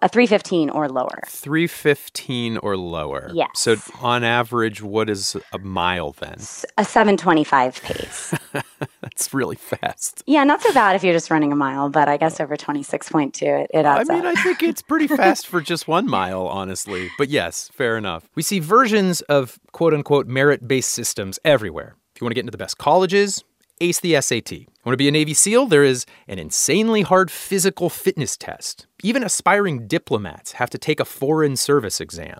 a 0.02 0.08
315 0.08 0.70
or 0.70 0.88
lower. 0.88 1.20
315 1.28 2.60
or 2.60 2.78
lower. 2.78 3.32
Yes. 3.34 3.50
So 3.56 3.76
on 4.00 4.24
average, 4.24 4.82
what 4.82 5.10
is 5.10 5.36
a 5.52 5.60
mile 5.60 6.14
then? 6.14 6.36
A 6.78 6.86
725 6.86 7.82
pace. 7.84 8.34
That's 9.20 9.34
really 9.34 9.58
fast. 9.58 10.24
yeah, 10.26 10.46
not 10.46 10.62
so 10.62 10.72
bad 10.74 10.96
if 10.96 11.04
you're 11.04 11.14
just 11.14 11.30
running 11.30 11.52
a 11.52 11.56
mile, 11.56 11.90
but 11.90 12.08
I 12.08 12.16
guess 12.16 12.40
over 12.40 12.56
26.2, 12.56 13.42
it, 13.42 13.70
it 13.74 13.86
adds 13.86 14.10
I 14.10 14.14
mean, 14.16 14.26
up. 14.26 14.38
I 14.38 14.42
think 14.42 14.64
it's 14.64 14.82
pretty 14.82 15.08
fast 15.18 15.46
for 15.46 15.60
just 15.60 15.90
one 15.90 16.10
mile, 16.10 16.48
honestly. 16.48 17.12
But 17.18 17.28
yes, 17.28 17.70
fair 17.74 17.98
enough. 17.98 18.30
We 18.36 18.44
see 18.44 18.60
versions 18.60 19.20
of 19.24 19.60
quote 19.74 19.94
unquote 19.94 20.28
merit 20.28 20.70
based 20.70 20.92
systems 20.92 21.38
everywhere. 21.44 21.96
If 22.16 22.22
you 22.22 22.26
want 22.26 22.32
to 22.32 22.36
get 22.36 22.42
into 22.42 22.52
the 22.52 22.58
best 22.58 22.78
colleges, 22.78 23.44
ace 23.82 24.00
the 24.00 24.20
SAT. 24.22 24.52
Want 24.86 24.94
to 24.94 24.98
be 24.98 25.10
a 25.10 25.12
Navy 25.12 25.34
SEAL? 25.34 25.66
There 25.66 25.84
is 25.84 26.06
an 26.30 26.40
insanely 26.40 27.02
hard 27.02 27.30
physical 27.30 27.90
fitness 27.90 28.38
test. 28.38 28.88
Even 29.04 29.22
aspiring 29.22 29.86
diplomats 29.86 30.54
have 30.54 30.70
to 30.70 30.78
take 30.78 31.02
a 31.02 31.06
foreign 31.06 31.58
service 31.58 32.00
exam. 32.00 32.40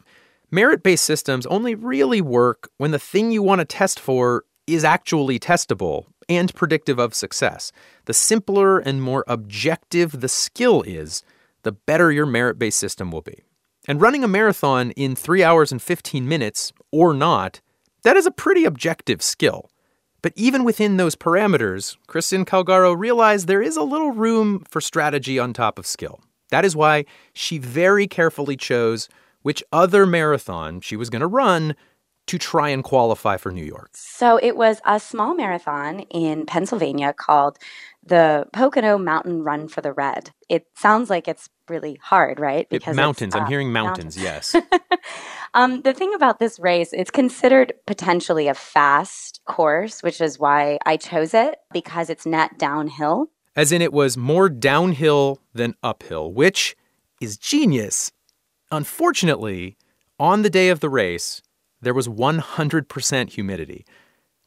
Merit 0.50 0.82
based 0.82 1.04
systems 1.04 1.46
only 1.48 1.76
really 1.76 2.22
work 2.22 2.70
when 2.78 2.92
the 2.92 3.00
thing 3.00 3.34
you 3.34 3.44
want 3.44 3.60
to 3.60 3.66
test 3.66 4.00
for 4.00 4.46
is 4.66 4.86
actually 4.86 5.40
testable 5.40 6.06
and 6.30 6.54
predictive 6.54 7.00
of 7.00 7.14
success. 7.14 7.72
The 8.06 8.14
simpler 8.14 8.80
and 8.80 9.02
more 9.02 9.26
objective 9.28 10.22
the 10.22 10.30
skill 10.30 10.84
is, 10.84 11.24
the 11.64 11.74
better 11.74 12.12
your 12.12 12.26
merit 12.26 12.58
based 12.58 12.80
system 12.80 13.12
will 13.12 13.22
be. 13.22 13.44
And 13.88 14.00
running 14.00 14.24
a 14.24 14.28
marathon 14.28 14.92
in 14.92 15.16
3 15.16 15.44
hours 15.44 15.72
and 15.72 15.82
15 15.82 16.28
minutes, 16.28 16.72
or 16.92 17.14
not, 17.14 17.60
that 18.04 18.16
is 18.16 18.26
a 18.26 18.32
pretty 18.32 18.64
objective 18.64 19.22
skill. 19.22 19.70
But 20.22 20.34
even 20.36 20.64
within 20.64 20.98
those 20.98 21.16
parameters, 21.16 21.98
Kristen 22.08 22.46
Calgaro 22.46 22.98
realized 22.98 23.48
there 23.48 23.62
is 23.62 23.78
a 23.78 23.84
little 23.84 24.12
room 24.12 24.64
for 24.70 24.82
strategy 24.82 25.40
on 25.40 25.54
top 25.54 25.80
of 25.80 25.88
skill. 25.88 26.22
That 26.52 26.66
is 26.66 26.76
why 26.76 27.06
she 27.34 27.58
very 27.58 28.06
carefully 28.08 28.58
chose 28.58 29.08
which 29.42 29.64
other 29.72 30.06
marathon 30.06 30.82
she 30.82 30.96
was 30.96 31.10
going 31.10 31.22
to 31.22 31.28
run 31.28 31.76
to 32.30 32.38
try 32.38 32.70
and 32.70 32.84
qualify 32.84 33.38
for 33.38 33.52
New 33.52 33.64
York? 33.64 33.90
So 33.94 34.40
it 34.42 34.56
was 34.56 34.82
a 34.86 35.00
small 35.00 35.34
marathon 35.34 36.02
in 36.12 36.46
Pennsylvania 36.46 37.12
called 37.12 37.58
the 38.06 38.46
Pocono 38.54 39.00
Mountain 39.00 39.42
Run 39.44 39.68
for 39.68 39.82
the 39.82 39.92
Red. 39.92 40.30
It 40.48 40.68
sounds 40.76 41.10
like 41.10 41.28
it's 41.28 41.50
really 41.68 42.00
hard, 42.02 42.40
right? 42.40 42.68
It- 42.70 42.86
mountains. 42.96 43.36
I'm 43.36 43.48
hearing 43.48 43.72
mountains, 43.72 44.16
yes. 44.16 44.56
um, 45.56 45.82
the 45.82 45.94
thing 45.94 46.14
about 46.14 46.38
this 46.38 46.60
race, 46.60 46.94
it's 46.94 47.10
considered 47.10 47.74
potentially 47.88 48.48
a 48.48 48.54
fast 48.54 49.42
course, 49.46 50.04
which 50.04 50.22
is 50.22 50.38
why 50.38 50.78
I 50.86 50.98
chose 50.98 51.34
it 51.34 51.58
because 51.74 52.12
it's 52.12 52.28
net 52.28 52.60
downhill. 52.60 53.32
As 53.56 53.72
in, 53.72 53.82
it 53.82 53.92
was 53.92 54.16
more 54.18 54.50
downhill 54.50 55.40
than 55.54 55.74
uphill, 55.82 56.32
which 56.32 56.76
is 57.20 57.38
genius. 57.38 58.12
Unfortunately, 58.72 59.78
on 60.20 60.44
the 60.44 60.50
day 60.50 60.70
of 60.70 60.80
the 60.80 60.90
race, 60.90 61.42
there 61.82 61.94
was 61.94 62.08
100% 62.08 63.30
humidity. 63.30 63.86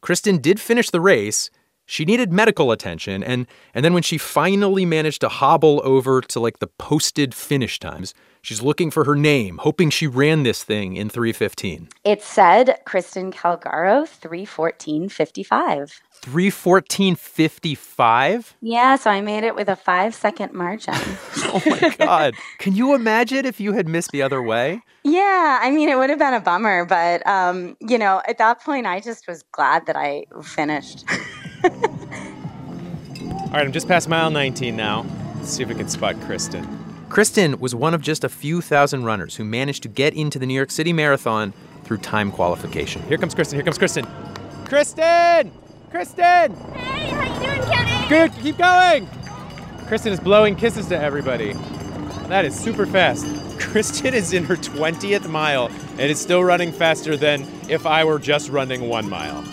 Kristen 0.01 0.39
did 0.39 0.61
finish 0.61 0.91
the 0.91 1.01
race. 1.01 1.51
She 1.87 2.05
needed 2.05 2.33
medical 2.33 2.71
attention, 2.71 3.23
and, 3.23 3.47
and 3.75 3.85
then 3.85 3.93
when 3.93 4.03
she 4.03 4.17
finally 4.17 4.85
managed 4.85 5.21
to 5.23 5.29
hobble 5.29 5.81
over 5.85 6.21
to 6.21 6.41
like 6.41 6.59
the 6.59 6.69
posted 6.69 7.35
finish 7.35 7.79
times, 7.79 8.15
she's 8.41 8.63
looking 8.63 8.91
for 8.91 9.05
her 9.05 9.17
name, 9.17 9.59
hoping 9.59 9.91
she 9.91 10.07
ran 10.07 10.43
this 10.43 10.63
thing 10.63 10.97
in 10.97 11.09
315. 11.09 11.89
It 12.05 12.23
said 12.23 12.79
Kristen 12.85 13.33
Calgaro, 13.33 14.07
314.55. 14.07 16.01
314.55? 16.23 18.55
Yeah, 18.61 18.97
so 18.97 19.11
I 19.11 19.21
made 19.21 19.45
it 19.45 19.55
with 19.55 19.69
a 19.69 19.77
five 19.77 20.15
second 20.15 20.55
margin. 20.55 20.95
Oh 21.55 21.61
my 21.67 21.95
God. 21.99 22.33
Can 22.59 22.75
you 22.75 22.95
imagine 22.95 23.45
if 23.45 23.61
you 23.61 23.75
had 23.75 23.87
missed 23.87 24.11
the 24.11 24.23
other 24.23 24.43
way? 24.43 24.81
yeah, 25.05 25.59
I 25.61 25.71
mean, 25.71 25.91
it 25.91 25.99
would 25.99 26.09
have 26.09 26.19
been 26.19 26.33
a 26.33 26.41
bummer, 26.41 26.87
but, 26.87 27.27
um, 27.27 27.77
you 27.81 27.99
know, 27.99 28.23
at 28.27 28.39
that 28.39 28.63
point, 28.63 28.87
I 28.87 29.01
just 29.01 29.29
was 29.29 29.43
glad 29.53 29.85
that 29.87 29.95
I 29.97 30.25
finished. 30.43 31.05
All 31.65 31.71
right, 33.53 33.67
I'm 33.67 33.73
just 33.73 33.87
past 33.87 34.09
mile 34.09 34.31
19 34.31 34.75
now. 34.75 35.05
Let's 35.37 35.51
see 35.51 35.63
if 35.63 35.69
we 35.69 35.75
can 35.75 35.89
spot 35.89 36.19
Kristen. 36.23 36.67
Kristen 37.11 37.61
was 37.61 37.75
one 37.75 37.93
of 37.93 38.01
just 38.01 38.25
a 38.25 38.31
few 38.31 38.63
thousand 38.63 39.05
runners 39.05 39.37
who 39.37 39.45
managed 39.45 39.83
to 39.83 39.91
get 39.91 40.15
into 40.15 40.39
the 40.39 40.47
New 40.47 40.55
York 40.55 40.71
City 40.71 40.95
Marathon 40.95 41.53
through 41.85 41.99
time 41.99 42.33
qualification. 42.33 43.03
Here 43.03 43.19
comes 43.19 43.35
Kristen. 43.35 43.59
Here 43.59 43.65
comes 43.65 43.77
Kristen. 43.77 44.07
Kristen! 44.65 45.53
Kristen! 45.93 46.57
Hey, 46.73 47.11
how 47.11 47.23
you 47.23 47.55
doing, 47.55 47.71
Kenny? 47.71 48.09
Good, 48.09 48.33
keep 48.41 48.57
going! 48.57 49.07
Kristen 49.89 50.11
is 50.11 50.21
blowing 50.21 50.57
kisses 50.57 50.87
to 50.87 50.99
everybody. 50.99 51.53
That 52.29 52.47
is 52.47 52.59
super 52.59 52.87
fast. 52.87 53.27
Kristen 53.61 54.15
is 54.15 54.33
in 54.33 54.45
her 54.45 54.57
20th 54.57 55.29
mile 55.29 55.67
and 55.67 56.01
is 56.01 56.19
still 56.19 56.43
running 56.43 56.73
faster 56.73 57.15
than 57.15 57.47
if 57.69 57.85
I 57.85 58.05
were 58.05 58.19
just 58.19 58.49
running 58.49 58.89
one 58.89 59.07
mile. 59.11 59.45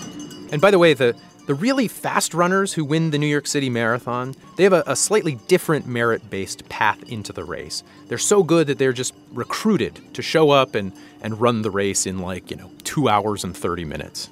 And 0.53 0.61
by 0.61 0.71
the 0.71 0.79
way, 0.79 0.93
the, 0.93 1.13
the 1.45 1.55
really 1.55 1.89
fast 1.89 2.33
runners 2.33 2.71
who 2.71 2.85
win 2.85 3.11
the 3.11 3.17
New 3.17 3.27
York 3.27 3.45
City 3.45 3.69
Marathon, 3.69 4.33
they 4.55 4.63
have 4.63 4.71
a, 4.71 4.83
a 4.87 4.95
slightly 4.95 5.35
different 5.49 5.87
merit 5.87 6.29
based 6.29 6.69
path 6.69 7.03
into 7.11 7.33
the 7.33 7.43
race. 7.43 7.83
They're 8.07 8.17
so 8.17 8.43
good 8.43 8.67
that 8.67 8.77
they're 8.77 8.93
just 8.93 9.13
recruited 9.33 9.99
to 10.13 10.21
show 10.21 10.51
up 10.51 10.73
and, 10.73 10.93
and 11.19 11.41
run 11.41 11.63
the 11.63 11.71
race 11.71 12.05
in 12.05 12.19
like, 12.19 12.49
you 12.49 12.55
know, 12.55 12.71
two 12.85 13.09
hours 13.09 13.43
and 13.43 13.55
30 13.55 13.83
minutes. 13.83 14.29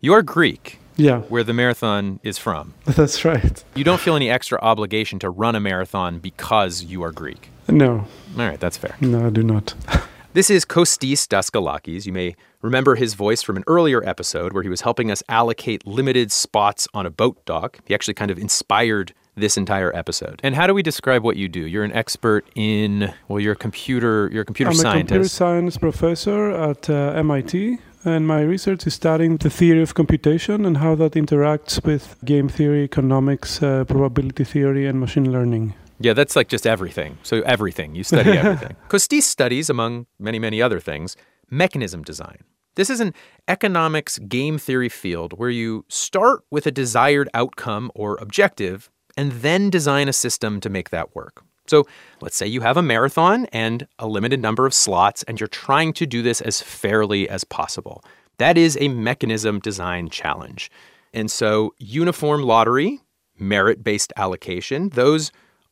You're 0.00 0.22
Greek. 0.22 0.79
Yeah. 1.00 1.20
Where 1.22 1.42
the 1.44 1.54
marathon 1.54 2.20
is 2.22 2.38
from. 2.38 2.74
That's 2.84 3.24
right. 3.24 3.64
You 3.74 3.84
don't 3.84 4.00
feel 4.00 4.16
any 4.16 4.30
extra 4.30 4.58
obligation 4.60 5.18
to 5.20 5.30
run 5.30 5.54
a 5.54 5.60
marathon 5.60 6.18
because 6.18 6.84
you 6.84 7.02
are 7.02 7.12
Greek. 7.12 7.50
No. 7.68 8.06
All 8.36 8.48
right, 8.48 8.58
that's 8.58 8.76
fair. 8.76 8.96
No, 9.00 9.26
I 9.26 9.30
do 9.30 9.42
not. 9.42 9.74
This 10.32 10.48
is 10.48 10.64
Kostis 10.64 11.26
Daskalakis. 11.26 12.06
You 12.06 12.12
may 12.12 12.36
remember 12.62 12.94
his 12.94 13.14
voice 13.14 13.42
from 13.42 13.56
an 13.56 13.64
earlier 13.66 14.00
episode 14.08 14.52
where 14.52 14.62
he 14.62 14.68
was 14.68 14.82
helping 14.82 15.10
us 15.10 15.24
allocate 15.28 15.84
limited 15.84 16.30
spots 16.30 16.86
on 16.94 17.04
a 17.04 17.10
boat 17.10 17.44
dock. 17.44 17.80
He 17.84 17.94
actually 17.96 18.14
kind 18.14 18.30
of 18.30 18.38
inspired 18.38 19.12
this 19.34 19.56
entire 19.56 19.94
episode. 19.96 20.38
And 20.44 20.54
how 20.54 20.68
do 20.68 20.74
we 20.74 20.84
describe 20.84 21.24
what 21.24 21.36
you 21.36 21.48
do? 21.48 21.66
You're 21.66 21.82
an 21.82 21.92
expert 21.92 22.46
in 22.54 23.12
well, 23.26 23.40
you're 23.40 23.54
a 23.54 23.56
computer, 23.56 24.30
you're 24.32 24.42
a 24.42 24.44
computer 24.44 24.70
I'm 24.70 24.78
a 24.78 24.98
computer 24.98 25.28
science 25.28 25.76
professor 25.76 26.52
at 26.52 26.88
uh, 26.88 27.12
MIT, 27.16 27.78
and 28.04 28.26
my 28.26 28.40
research 28.40 28.86
is 28.86 28.94
studying 28.94 29.36
the 29.36 29.50
theory 29.50 29.82
of 29.82 29.94
computation 29.94 30.64
and 30.64 30.78
how 30.78 30.94
that 30.96 31.12
interacts 31.12 31.84
with 31.84 32.16
game 32.24 32.48
theory, 32.48 32.84
economics, 32.84 33.62
uh, 33.62 33.84
probability 33.84 34.44
theory, 34.44 34.86
and 34.86 35.00
machine 35.00 35.30
learning. 35.30 35.74
Yeah, 35.98 36.14
that's 36.14 36.34
like 36.34 36.48
just 36.48 36.66
everything. 36.66 37.18
So 37.22 37.42
everything. 37.42 37.94
You 37.94 38.04
study 38.04 38.30
everything. 38.38 38.76
Kostis 38.88 39.22
studies, 39.22 39.68
among 39.68 40.06
many, 40.18 40.38
many 40.38 40.62
other 40.62 40.80
things, 40.80 41.16
mechanism 41.50 42.02
design. 42.02 42.38
This 42.76 42.88
is 42.88 43.00
an 43.00 43.12
economics 43.48 44.18
game 44.18 44.56
theory 44.56 44.88
field 44.88 45.38
where 45.38 45.50
you 45.50 45.84
start 45.88 46.40
with 46.50 46.66
a 46.66 46.70
desired 46.70 47.28
outcome 47.34 47.90
or 47.94 48.16
objective 48.20 48.90
and 49.16 49.32
then 49.32 49.68
design 49.68 50.08
a 50.08 50.12
system 50.12 50.60
to 50.60 50.70
make 50.70 50.90
that 50.90 51.14
work. 51.14 51.42
So 51.70 51.86
let's 52.20 52.36
say 52.36 52.48
you 52.48 52.62
have 52.62 52.76
a 52.76 52.82
marathon 52.82 53.46
and 53.52 53.86
a 54.00 54.08
limited 54.08 54.42
number 54.42 54.66
of 54.66 54.74
slots, 54.74 55.22
and 55.22 55.38
you're 55.38 55.46
trying 55.46 55.92
to 55.94 56.04
do 56.04 56.20
this 56.20 56.40
as 56.40 56.60
fairly 56.60 57.28
as 57.28 57.44
possible. 57.44 58.04
That 58.38 58.58
is 58.58 58.76
a 58.80 58.88
mechanism 58.88 59.60
design 59.60 60.08
challenge. 60.08 60.68
And 61.14 61.30
so, 61.30 61.72
uniform 61.78 62.42
lottery, 62.42 63.00
merit 63.38 63.84
based 63.84 64.12
allocation, 64.16 64.88
those 64.90 65.30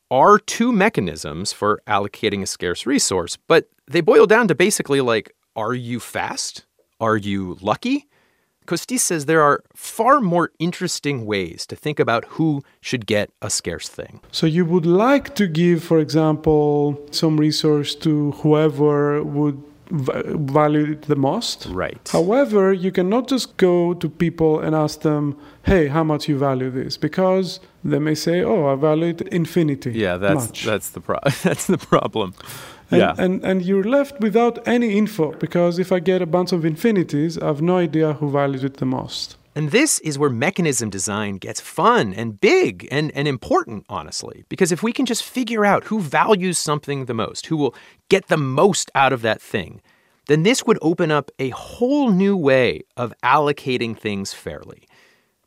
are 0.09 0.39
two 0.39 0.71
mechanisms 0.71 1.53
for 1.53 1.83
allocating 1.89 2.43
a 2.43 2.47
scarce 2.47 2.87
resource, 2.87 3.37
but 3.49 3.69
they 3.89 4.01
boil 4.01 4.27
down 4.27 4.47
to 4.49 4.55
basically 4.55 5.01
like 5.01 5.33
are 5.57 5.75
you 5.75 5.99
fast? 5.99 6.65
Are 7.01 7.17
you 7.17 7.59
lucky? 7.61 8.07
Kostis 8.69 9.01
says 9.01 9.25
there 9.25 9.43
are 9.43 9.63
far 9.75 10.21
more 10.21 10.51
interesting 10.59 11.25
ways 11.25 11.67
to 11.67 11.75
think 11.75 11.99
about 11.99 12.23
who 12.37 12.63
should 12.83 13.07
get 13.07 13.31
a 13.41 13.49
scarce 13.49 13.89
thing. 13.89 14.21
So 14.31 14.47
you 14.47 14.65
would 14.67 14.85
like 14.85 15.35
to 15.37 15.47
give, 15.47 15.83
for 15.83 15.99
example, 15.99 17.01
some 17.11 17.41
resource 17.41 17.95
to 18.07 18.33
whoever 18.43 19.23
would 19.23 19.59
value 19.91 20.93
it 20.93 21.03
the 21.03 21.17
most. 21.17 21.67
Right. 21.71 22.07
However, 22.13 22.73
you 22.75 22.93
cannot 22.93 23.27
just 23.29 23.57
go 23.57 23.95
to 23.95 24.09
people 24.09 24.61
and 24.61 24.75
ask 24.75 25.01
them, 25.01 25.35
"Hey, 25.63 25.89
how 25.89 26.05
much 26.05 26.29
you 26.29 26.37
value 26.39 26.71
this?" 26.71 26.99
Because 26.99 27.61
they 27.83 27.99
may 27.99 28.15
say, 28.15 28.43
"Oh, 28.43 28.67
I 28.73 28.75
value 28.77 29.09
it 29.15 29.23
infinity." 29.41 29.93
Yeah, 29.93 30.19
that's 30.19 30.49
much. 30.49 30.65
that's 30.65 30.91
the 30.91 31.01
pro- 31.01 31.31
that's 31.43 31.67
the 31.67 31.79
problem. 31.79 32.35
And, 32.91 33.01
yeah. 33.01 33.15
and 33.19 33.45
and 33.45 33.63
you're 33.63 33.85
left 33.85 34.21
without 34.21 34.67
any 34.67 34.97
info 34.97 35.33
because 35.33 35.79
if 35.79 35.93
I 35.93 36.01
get 36.01 36.23
a 36.23 36.27
bunch 36.27 36.53
of 36.53 36.65
infinities, 36.65 37.37
I 37.39 37.47
have 37.47 37.61
no 37.61 37.77
idea 37.77 38.15
who 38.15 38.31
values 38.31 38.65
it 38.65 38.79
the 38.79 38.87
most. 38.87 39.37
And 39.55 39.73
this 39.73 39.99
is 40.01 40.19
where 40.19 40.31
mechanism 40.31 40.89
design 40.89 41.37
gets 41.37 41.61
fun 41.61 42.15
and 42.15 42.41
big 42.41 42.87
and, 42.93 43.11
and 43.13 43.27
important, 43.27 43.85
honestly. 43.89 44.45
Because 44.49 44.71
if 44.71 44.85
we 44.85 44.93
can 44.93 45.05
just 45.05 45.25
figure 45.25 45.65
out 45.65 45.85
who 45.85 46.01
values 46.01 46.59
something 46.59 47.07
the 47.07 47.15
most, 47.15 47.47
who 47.47 47.57
will 47.57 47.75
get 48.09 48.29
the 48.29 48.37
most 48.37 48.89
out 48.95 49.13
of 49.13 49.23
that 49.23 49.43
thing, 49.43 49.83
then 50.29 50.45
this 50.45 50.65
would 50.65 50.79
open 50.81 51.11
up 51.11 51.33
a 51.41 51.49
whole 51.49 52.11
new 52.11 52.37
way 52.37 52.83
of 52.97 53.13
allocating 53.25 53.99
things 53.99 54.33
fairly. 54.33 54.87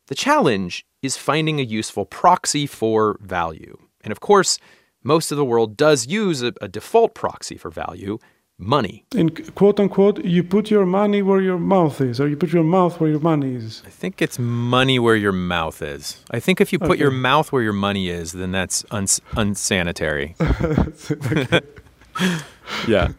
The 0.07 0.15
challenge 0.15 0.86
is 1.01 1.15
finding 1.15 1.60
a 1.60 1.63
useful 1.63 2.05
proxy 2.05 2.67
for 2.67 3.17
value. 3.21 3.77
And 4.03 4.12
of 4.12 4.19
course, 4.19 4.57
most 5.03 5.31
of 5.31 5.38
the 5.38 5.46
world 5.46 5.77
does 5.77 6.08
use 6.08 6.41
a, 6.41 6.53
a 6.62 6.67
default 6.67 7.13
proxy 7.15 7.58
for 7.58 7.72
value 7.72 8.17
money. 8.58 9.05
In 9.15 9.29
quote 9.29 9.79
unquote, 9.79 10.24
you 10.24 10.43
put 10.43 10.70
your 10.70 10.86
money 10.86 11.24
where 11.24 11.41
your 11.41 11.58
mouth 11.58 12.00
is, 12.00 12.20
or 12.20 12.27
you 12.27 12.38
put 12.38 12.53
your 12.53 12.63
mouth 12.63 13.00
where 13.00 13.10
your 13.10 13.20
money 13.20 13.55
is. 13.55 13.81
I 13.86 13.89
think 13.89 14.22
it's 14.22 14.38
money 14.38 15.00
where 15.00 15.15
your 15.15 15.31
mouth 15.31 15.81
is. 15.81 16.24
I 16.29 16.39
think 16.39 16.62
if 16.62 16.72
you 16.72 16.77
put 16.77 16.91
Okay. 16.91 17.00
your 17.00 17.12
mouth 17.12 17.51
where 17.51 17.63
your 17.63 17.74
money 17.74 18.10
is, 18.10 18.34
then 18.34 18.51
that's 18.51 18.86
uns- 18.91 19.20
unsanitary. 19.36 20.36
yeah. 22.88 23.10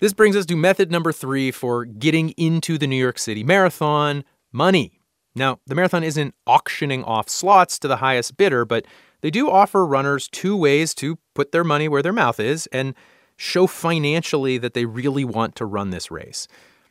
This 0.00 0.12
brings 0.12 0.36
us 0.36 0.46
to 0.46 0.56
method 0.56 0.90
number 0.90 1.12
three 1.12 1.50
for 1.50 1.84
getting 1.84 2.30
into 2.30 2.78
the 2.78 2.86
New 2.86 2.96
York 2.96 3.18
City 3.18 3.44
Marathon 3.44 4.24
money. 4.52 5.00
Now, 5.34 5.58
the 5.66 5.74
marathon 5.74 6.04
isn't 6.04 6.34
auctioning 6.46 7.04
off 7.04 7.28
slots 7.28 7.78
to 7.80 7.88
the 7.88 7.96
highest 7.96 8.36
bidder, 8.36 8.64
but 8.64 8.84
they 9.22 9.30
do 9.30 9.50
offer 9.50 9.86
runners 9.86 10.28
two 10.28 10.56
ways 10.56 10.94
to 10.96 11.18
put 11.34 11.52
their 11.52 11.64
money 11.64 11.88
where 11.88 12.02
their 12.02 12.12
mouth 12.12 12.38
is 12.38 12.66
and 12.68 12.94
show 13.36 13.66
financially 13.66 14.58
that 14.58 14.74
they 14.74 14.84
really 14.84 15.24
want 15.24 15.56
to 15.56 15.64
run 15.64 15.90
this 15.90 16.10
race. 16.10 16.46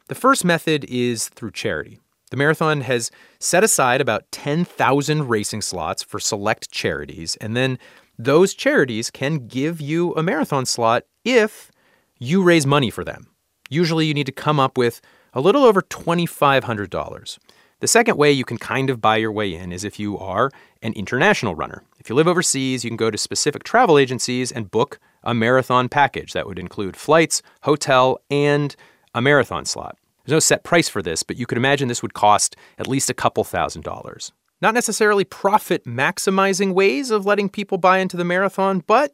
The 0.07 0.15
first 0.15 0.43
method 0.43 0.85
is 0.85 1.29
through 1.29 1.51
charity. 1.51 1.99
The 2.31 2.37
marathon 2.37 2.81
has 2.81 3.11
set 3.39 3.63
aside 3.63 4.01
about 4.01 4.31
10,000 4.31 5.27
racing 5.27 5.61
slots 5.61 6.01
for 6.01 6.19
select 6.19 6.71
charities, 6.71 7.35
and 7.37 7.55
then 7.55 7.77
those 8.17 8.53
charities 8.53 9.09
can 9.11 9.47
give 9.47 9.81
you 9.81 10.13
a 10.15 10.23
marathon 10.23 10.65
slot 10.65 11.03
if 11.25 11.71
you 12.19 12.41
raise 12.41 12.65
money 12.65 12.89
for 12.89 13.03
them. 13.03 13.27
Usually, 13.69 14.05
you 14.05 14.13
need 14.13 14.25
to 14.25 14.31
come 14.31 14.59
up 14.59 14.77
with 14.77 15.01
a 15.33 15.41
little 15.41 15.63
over 15.63 15.81
$2,500. 15.81 17.37
The 17.79 17.87
second 17.87 18.17
way 18.17 18.31
you 18.31 18.45
can 18.45 18.57
kind 18.57 18.89
of 18.89 19.01
buy 19.01 19.17
your 19.17 19.31
way 19.31 19.53
in 19.53 19.71
is 19.71 19.83
if 19.83 19.99
you 19.99 20.17
are 20.17 20.51
an 20.81 20.93
international 20.93 21.55
runner. 21.55 21.83
If 22.01 22.09
you 22.09 22.15
live 22.15 22.27
overseas, 22.27 22.83
you 22.83 22.89
can 22.89 22.97
go 22.97 23.11
to 23.11 23.17
specific 23.17 23.63
travel 23.63 23.99
agencies 23.99 24.51
and 24.51 24.71
book 24.71 24.99
a 25.21 25.35
marathon 25.35 25.87
package 25.87 26.33
that 26.33 26.47
would 26.47 26.57
include 26.57 26.97
flights, 26.97 27.43
hotel, 27.61 28.19
and 28.31 28.75
a 29.13 29.21
marathon 29.21 29.65
slot. 29.65 29.99
There's 30.25 30.35
no 30.35 30.39
set 30.39 30.63
price 30.63 30.89
for 30.89 31.03
this, 31.03 31.21
but 31.21 31.37
you 31.37 31.45
could 31.45 31.59
imagine 31.59 31.89
this 31.89 32.01
would 32.01 32.15
cost 32.15 32.55
at 32.79 32.87
least 32.87 33.11
a 33.11 33.13
couple 33.13 33.43
thousand 33.43 33.83
dollars. 33.83 34.31
Not 34.63 34.73
necessarily 34.73 35.23
profit 35.23 35.85
maximizing 35.85 36.73
ways 36.73 37.11
of 37.11 37.27
letting 37.27 37.49
people 37.49 37.77
buy 37.77 37.99
into 37.99 38.17
the 38.17 38.25
marathon, 38.25 38.83
but 38.87 39.13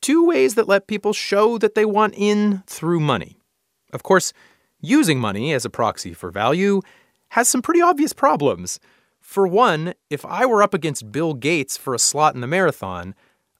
two 0.00 0.26
ways 0.26 0.54
that 0.54 0.68
let 0.68 0.86
people 0.86 1.12
show 1.12 1.58
that 1.58 1.74
they 1.74 1.84
want 1.84 2.14
in 2.16 2.62
through 2.66 3.00
money. 3.00 3.36
Of 3.92 4.04
course, 4.04 4.32
using 4.80 5.20
money 5.20 5.52
as 5.52 5.66
a 5.66 5.70
proxy 5.70 6.14
for 6.14 6.30
value 6.30 6.80
has 7.32 7.46
some 7.46 7.60
pretty 7.60 7.82
obvious 7.82 8.14
problems. 8.14 8.80
For 9.26 9.44
one, 9.46 9.92
if 10.08 10.24
I 10.24 10.46
were 10.46 10.62
up 10.62 10.72
against 10.72 11.10
Bill 11.10 11.34
Gates 11.34 11.76
for 11.76 11.94
a 11.94 11.98
slot 11.98 12.36
in 12.36 12.40
the 12.40 12.46
marathon, 12.46 13.12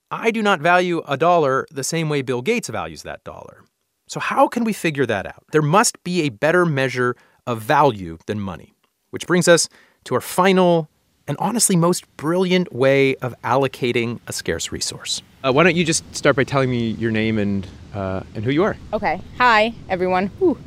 I 0.09 0.31
do 0.31 0.41
not 0.41 0.61
value 0.61 1.03
a 1.05 1.17
dollar 1.17 1.67
the 1.69 1.83
same 1.83 2.07
way 2.07 2.21
Bill 2.21 2.41
Gates 2.41 2.69
values 2.69 3.03
that 3.03 3.23
dollar. 3.25 3.65
So, 4.07 4.21
how 4.21 4.47
can 4.47 4.63
we 4.63 4.71
figure 4.71 5.05
that 5.05 5.27
out? 5.27 5.43
There 5.51 5.61
must 5.61 6.01
be 6.05 6.21
a 6.21 6.29
better 6.29 6.65
measure 6.65 7.17
of 7.45 7.61
value 7.61 8.17
than 8.27 8.39
money. 8.39 8.75
Which 9.09 9.27
brings 9.27 9.49
us 9.49 9.67
to 10.05 10.15
our 10.15 10.21
final 10.21 10.89
and 11.27 11.35
honestly 11.37 11.75
most 11.75 12.07
brilliant 12.15 12.73
way 12.73 13.17
of 13.17 13.35
allocating 13.43 14.21
a 14.25 14.31
scarce 14.31 14.71
resource. 14.71 15.21
Uh, 15.43 15.51
why 15.51 15.63
don't 15.63 15.75
you 15.75 15.83
just 15.83 16.15
start 16.15 16.37
by 16.37 16.45
telling 16.45 16.71
me 16.71 16.91
your 16.91 17.11
name 17.11 17.37
and, 17.37 17.67
uh, 17.93 18.21
and 18.35 18.45
who 18.45 18.51
you 18.51 18.63
are? 18.63 18.77
Okay. 18.93 19.21
Hi, 19.37 19.73
everyone. 19.89 20.31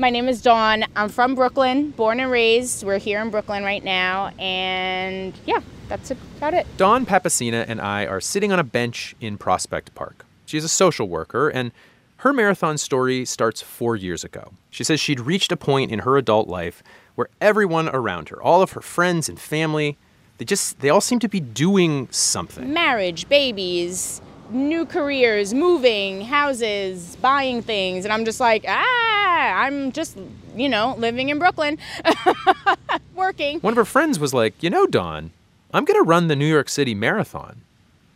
My 0.00 0.08
name 0.08 0.30
is 0.30 0.40
Dawn. 0.40 0.86
I'm 0.96 1.10
from 1.10 1.34
Brooklyn, 1.34 1.90
born 1.90 2.20
and 2.20 2.30
raised. 2.30 2.84
We're 2.84 2.96
here 2.96 3.20
in 3.20 3.28
Brooklyn 3.28 3.64
right 3.64 3.84
now. 3.84 4.28
And 4.38 5.34
yeah, 5.44 5.60
that's 5.90 6.10
about 6.10 6.54
it. 6.54 6.66
Dawn 6.78 7.04
Papacina 7.04 7.66
and 7.68 7.82
I 7.82 8.06
are 8.06 8.18
sitting 8.18 8.50
on 8.50 8.58
a 8.58 8.64
bench 8.64 9.14
in 9.20 9.36
Prospect 9.36 9.94
Park. 9.94 10.24
She's 10.46 10.64
a 10.64 10.70
social 10.70 11.06
worker, 11.06 11.50
and 11.50 11.70
her 12.16 12.32
marathon 12.32 12.78
story 12.78 13.26
starts 13.26 13.60
four 13.60 13.94
years 13.94 14.24
ago. 14.24 14.52
She 14.70 14.84
says 14.84 15.00
she'd 15.00 15.20
reached 15.20 15.52
a 15.52 15.56
point 15.58 15.90
in 15.90 15.98
her 15.98 16.16
adult 16.16 16.48
life 16.48 16.82
where 17.14 17.28
everyone 17.38 17.90
around 17.90 18.30
her, 18.30 18.42
all 18.42 18.62
of 18.62 18.72
her 18.72 18.80
friends 18.80 19.28
and 19.28 19.38
family, 19.38 19.98
they 20.38 20.46
just 20.46 20.80
they 20.80 20.88
all 20.88 21.02
seem 21.02 21.18
to 21.18 21.28
be 21.28 21.40
doing 21.40 22.08
something. 22.10 22.72
Marriage, 22.72 23.28
babies, 23.28 24.22
new 24.50 24.84
careers, 24.86 25.54
moving, 25.54 26.22
houses, 26.22 27.16
buying 27.16 27.62
things, 27.62 28.04
and 28.04 28.12
I'm 28.12 28.24
just 28.24 28.40
like, 28.40 28.64
ah, 28.68 29.62
I'm 29.64 29.92
just, 29.92 30.18
you 30.56 30.68
know, 30.68 30.94
living 30.98 31.28
in 31.28 31.38
Brooklyn, 31.38 31.78
working. 33.14 33.60
One 33.60 33.72
of 33.72 33.76
her 33.76 33.84
friends 33.84 34.18
was 34.18 34.34
like, 34.34 34.62
"You 34.62 34.70
know, 34.70 34.86
Dawn, 34.86 35.30
I'm 35.72 35.84
going 35.84 35.98
to 36.02 36.06
run 36.06 36.28
the 36.28 36.36
New 36.36 36.48
York 36.48 36.68
City 36.68 36.94
Marathon. 36.94 37.62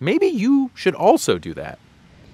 Maybe 0.00 0.26
you 0.26 0.70
should 0.74 0.94
also 0.94 1.38
do 1.38 1.54
that." 1.54 1.78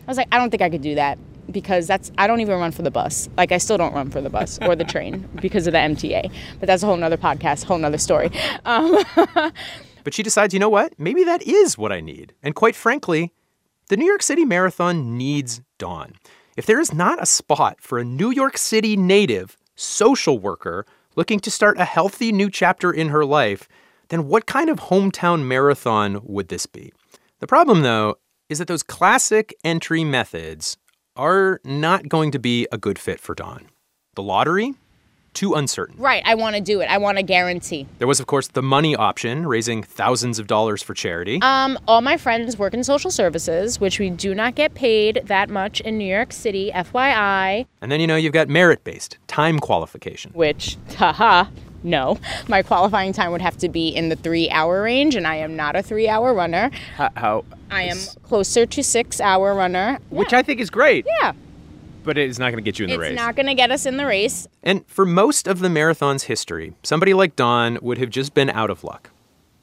I 0.06 0.10
was 0.10 0.16
like, 0.16 0.28
I 0.32 0.38
don't 0.38 0.50
think 0.50 0.62
I 0.62 0.70
could 0.70 0.82
do 0.82 0.94
that 0.96 1.18
because 1.52 1.86
that's 1.86 2.10
I 2.18 2.26
don't 2.26 2.40
even 2.40 2.58
run 2.58 2.72
for 2.72 2.82
the 2.82 2.90
bus. 2.90 3.28
Like 3.36 3.52
I 3.52 3.58
still 3.58 3.78
don't 3.78 3.94
run 3.94 4.10
for 4.10 4.20
the 4.20 4.30
bus 4.30 4.58
or 4.62 4.74
the 4.74 4.84
train 4.84 5.28
because 5.40 5.66
of 5.66 5.72
the 5.72 5.78
MTA. 5.78 6.32
But 6.58 6.66
that's 6.66 6.82
a 6.82 6.86
whole 6.86 6.96
nother 6.96 7.16
podcast, 7.16 7.64
whole 7.64 7.78
nother 7.78 7.98
story. 7.98 8.30
Um, 8.64 9.02
but 10.04 10.14
she 10.14 10.22
decides, 10.22 10.54
you 10.54 10.60
know 10.60 10.68
what? 10.68 10.98
Maybe 10.98 11.24
that 11.24 11.42
is 11.42 11.76
what 11.76 11.92
I 11.92 12.00
need. 12.00 12.34
And 12.42 12.54
quite 12.54 12.74
frankly, 12.74 13.32
the 13.90 13.96
New 13.96 14.06
York 14.06 14.22
City 14.22 14.44
Marathon 14.44 15.18
needs 15.18 15.62
Dawn. 15.76 16.14
If 16.56 16.64
there 16.64 16.78
is 16.78 16.94
not 16.94 17.20
a 17.20 17.26
spot 17.26 17.78
for 17.80 17.98
a 17.98 18.04
New 18.04 18.30
York 18.30 18.56
City 18.56 18.96
native 18.96 19.56
social 19.74 20.38
worker 20.38 20.86
looking 21.16 21.40
to 21.40 21.50
start 21.50 21.76
a 21.76 21.84
healthy 21.84 22.30
new 22.30 22.48
chapter 22.50 22.92
in 22.92 23.08
her 23.08 23.24
life, 23.24 23.66
then 24.08 24.28
what 24.28 24.46
kind 24.46 24.70
of 24.70 24.78
hometown 24.78 25.44
marathon 25.44 26.20
would 26.22 26.50
this 26.50 26.66
be? 26.66 26.92
The 27.40 27.48
problem, 27.48 27.82
though, 27.82 28.14
is 28.48 28.60
that 28.60 28.68
those 28.68 28.84
classic 28.84 29.52
entry 29.64 30.04
methods 30.04 30.76
are 31.16 31.60
not 31.64 32.08
going 32.08 32.30
to 32.30 32.38
be 32.38 32.68
a 32.70 32.78
good 32.78 32.96
fit 32.96 33.18
for 33.18 33.34
Dawn. 33.34 33.70
The 34.14 34.22
lottery, 34.22 34.74
too 35.34 35.54
uncertain. 35.54 35.96
Right, 35.98 36.22
I 36.26 36.34
want 36.34 36.56
to 36.56 36.62
do 36.62 36.80
it. 36.80 36.86
I 36.86 36.98
want 36.98 37.18
a 37.18 37.22
guarantee. 37.22 37.86
There 37.98 38.08
was, 38.08 38.20
of 38.20 38.26
course, 38.26 38.48
the 38.48 38.62
money 38.62 38.96
option, 38.96 39.46
raising 39.46 39.82
thousands 39.82 40.38
of 40.38 40.46
dollars 40.46 40.82
for 40.82 40.94
charity. 40.94 41.38
Um, 41.42 41.78
all 41.86 42.00
my 42.00 42.16
friends 42.16 42.58
work 42.58 42.74
in 42.74 42.84
social 42.84 43.10
services, 43.10 43.80
which 43.80 43.98
we 43.98 44.10
do 44.10 44.34
not 44.34 44.54
get 44.54 44.74
paid 44.74 45.22
that 45.26 45.48
much 45.48 45.80
in 45.80 45.98
New 45.98 46.12
York 46.12 46.32
City, 46.32 46.70
FYI. 46.74 47.66
And 47.80 47.90
then, 47.90 48.00
you 48.00 48.06
know, 48.06 48.16
you've 48.16 48.32
got 48.32 48.48
merit 48.48 48.84
based, 48.84 49.18
time 49.26 49.58
qualification. 49.58 50.32
Which, 50.32 50.76
haha, 50.96 51.46
no. 51.82 52.18
My 52.48 52.62
qualifying 52.62 53.12
time 53.12 53.32
would 53.32 53.40
have 53.40 53.56
to 53.58 53.68
be 53.68 53.88
in 53.88 54.08
the 54.08 54.16
three 54.16 54.50
hour 54.50 54.82
range, 54.82 55.14
and 55.16 55.26
I 55.26 55.36
am 55.36 55.56
not 55.56 55.76
a 55.76 55.82
three 55.82 56.08
hour 56.08 56.34
runner. 56.34 56.70
How? 56.96 57.10
how 57.16 57.44
I 57.70 57.84
am 57.84 57.98
closer 58.22 58.66
to 58.66 58.82
six 58.82 59.20
hour 59.20 59.54
runner. 59.54 59.98
Which 60.10 60.32
I 60.32 60.42
think 60.42 60.60
is 60.60 60.70
great. 60.70 61.06
Yeah. 61.20 61.32
But 62.02 62.18
it's 62.18 62.38
not 62.38 62.50
going 62.50 62.62
to 62.62 62.68
get 62.68 62.78
you 62.78 62.84
in 62.84 62.90
the 62.90 62.94
it's 62.94 63.00
race. 63.00 63.10
It's 63.12 63.20
not 63.20 63.36
going 63.36 63.46
to 63.46 63.54
get 63.54 63.70
us 63.70 63.86
in 63.86 63.96
the 63.96 64.06
race. 64.06 64.48
And 64.62 64.86
for 64.86 65.04
most 65.04 65.46
of 65.46 65.60
the 65.60 65.68
marathon's 65.68 66.24
history, 66.24 66.74
somebody 66.82 67.14
like 67.14 67.36
Dawn 67.36 67.78
would 67.82 67.98
have 67.98 68.10
just 68.10 68.34
been 68.34 68.50
out 68.50 68.70
of 68.70 68.84
luck. 68.84 69.10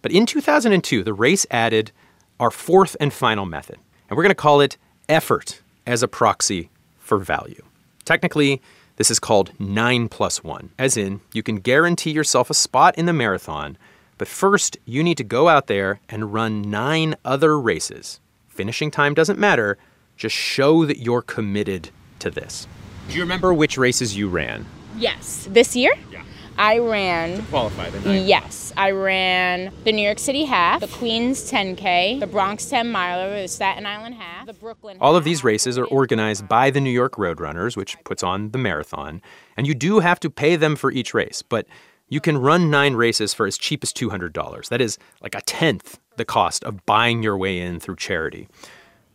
But 0.01 0.11
in 0.11 0.25
2002, 0.25 1.03
the 1.03 1.13
race 1.13 1.45
added 1.49 1.91
our 2.39 2.51
fourth 2.51 2.95
and 2.99 3.11
final 3.11 3.45
method, 3.45 3.77
and 4.09 4.15
we're 4.15 4.23
going 4.23 4.29
to 4.31 4.35
call 4.35 4.61
it 4.61 4.77
effort 5.09 5.61
as 5.85 6.03
a 6.03 6.07
proxy 6.07 6.69
for 6.99 7.17
value. 7.17 7.63
Technically, 8.05 8.61
this 8.97 9.11
is 9.11 9.19
called 9.19 9.51
9 9.59 10.09
plus 10.09 10.43
1, 10.43 10.71
as 10.77 10.97
in, 10.97 11.21
you 11.33 11.43
can 11.43 11.57
guarantee 11.57 12.11
yourself 12.11 12.49
a 12.49 12.53
spot 12.53 12.97
in 12.97 13.05
the 13.05 13.13
marathon, 13.13 13.77
but 14.17 14.27
first 14.27 14.77
you 14.85 15.03
need 15.03 15.17
to 15.17 15.23
go 15.23 15.47
out 15.47 15.67
there 15.67 15.99
and 16.09 16.33
run 16.33 16.61
nine 16.61 17.15
other 17.25 17.59
races. 17.59 18.19
Finishing 18.47 18.89
time 18.89 19.13
doesn't 19.13 19.39
matter, 19.39 19.77
just 20.15 20.35
show 20.35 20.85
that 20.85 20.99
you're 20.99 21.21
committed 21.21 21.89
to 22.19 22.29
this. 22.29 22.67
Do 23.09 23.15
you 23.15 23.21
remember 23.21 23.53
which 23.53 23.77
races 23.77 24.17
you 24.17 24.27
ran? 24.27 24.65
Yes. 24.97 25.47
This 25.49 25.75
year? 25.75 25.93
Yeah. 26.11 26.23
I 26.57 26.79
ran. 26.79 27.37
To 27.37 27.43
qualify 27.43 27.89
the 27.91 27.99
nine. 28.01 28.25
Yes. 28.25 28.73
I 28.75 28.91
ran 28.91 29.71
the 29.83 29.91
New 29.91 30.01
York 30.01 30.17
City 30.17 30.45
half, 30.45 30.81
the 30.81 30.87
Queens 30.87 31.51
10K, 31.51 32.19
the 32.19 32.27
Bronx 32.27 32.65
10 32.65 32.91
miler, 32.91 33.41
the 33.41 33.47
Staten 33.47 33.85
Island 33.85 34.15
half, 34.15 34.47
the 34.47 34.53
Brooklyn 34.53 34.97
All 34.99 35.15
of 35.15 35.23
these 35.23 35.43
races 35.43 35.77
are 35.77 35.85
organized 35.85 36.47
by 36.47 36.71
the 36.71 36.81
New 36.81 36.89
York 36.89 37.13
Roadrunners, 37.13 37.77
which 37.77 37.95
puts 38.03 38.23
on 38.23 38.51
the 38.51 38.57
marathon. 38.57 39.21
And 39.55 39.67
you 39.67 39.75
do 39.75 39.99
have 39.99 40.19
to 40.21 40.29
pay 40.29 40.55
them 40.55 40.75
for 40.75 40.91
each 40.91 41.13
race, 41.13 41.43
but 41.43 41.67
you 42.09 42.19
can 42.19 42.37
run 42.37 42.71
nine 42.71 42.95
races 42.95 43.33
for 43.33 43.45
as 43.45 43.57
cheap 43.57 43.83
as 43.83 43.93
$200. 43.93 44.69
That 44.69 44.81
is 44.81 44.97
like 45.21 45.35
a 45.35 45.41
tenth 45.41 45.99
the 46.15 46.25
cost 46.25 46.63
of 46.63 46.85
buying 46.85 47.21
your 47.21 47.37
way 47.37 47.59
in 47.59 47.79
through 47.79 47.97
charity. 47.97 48.47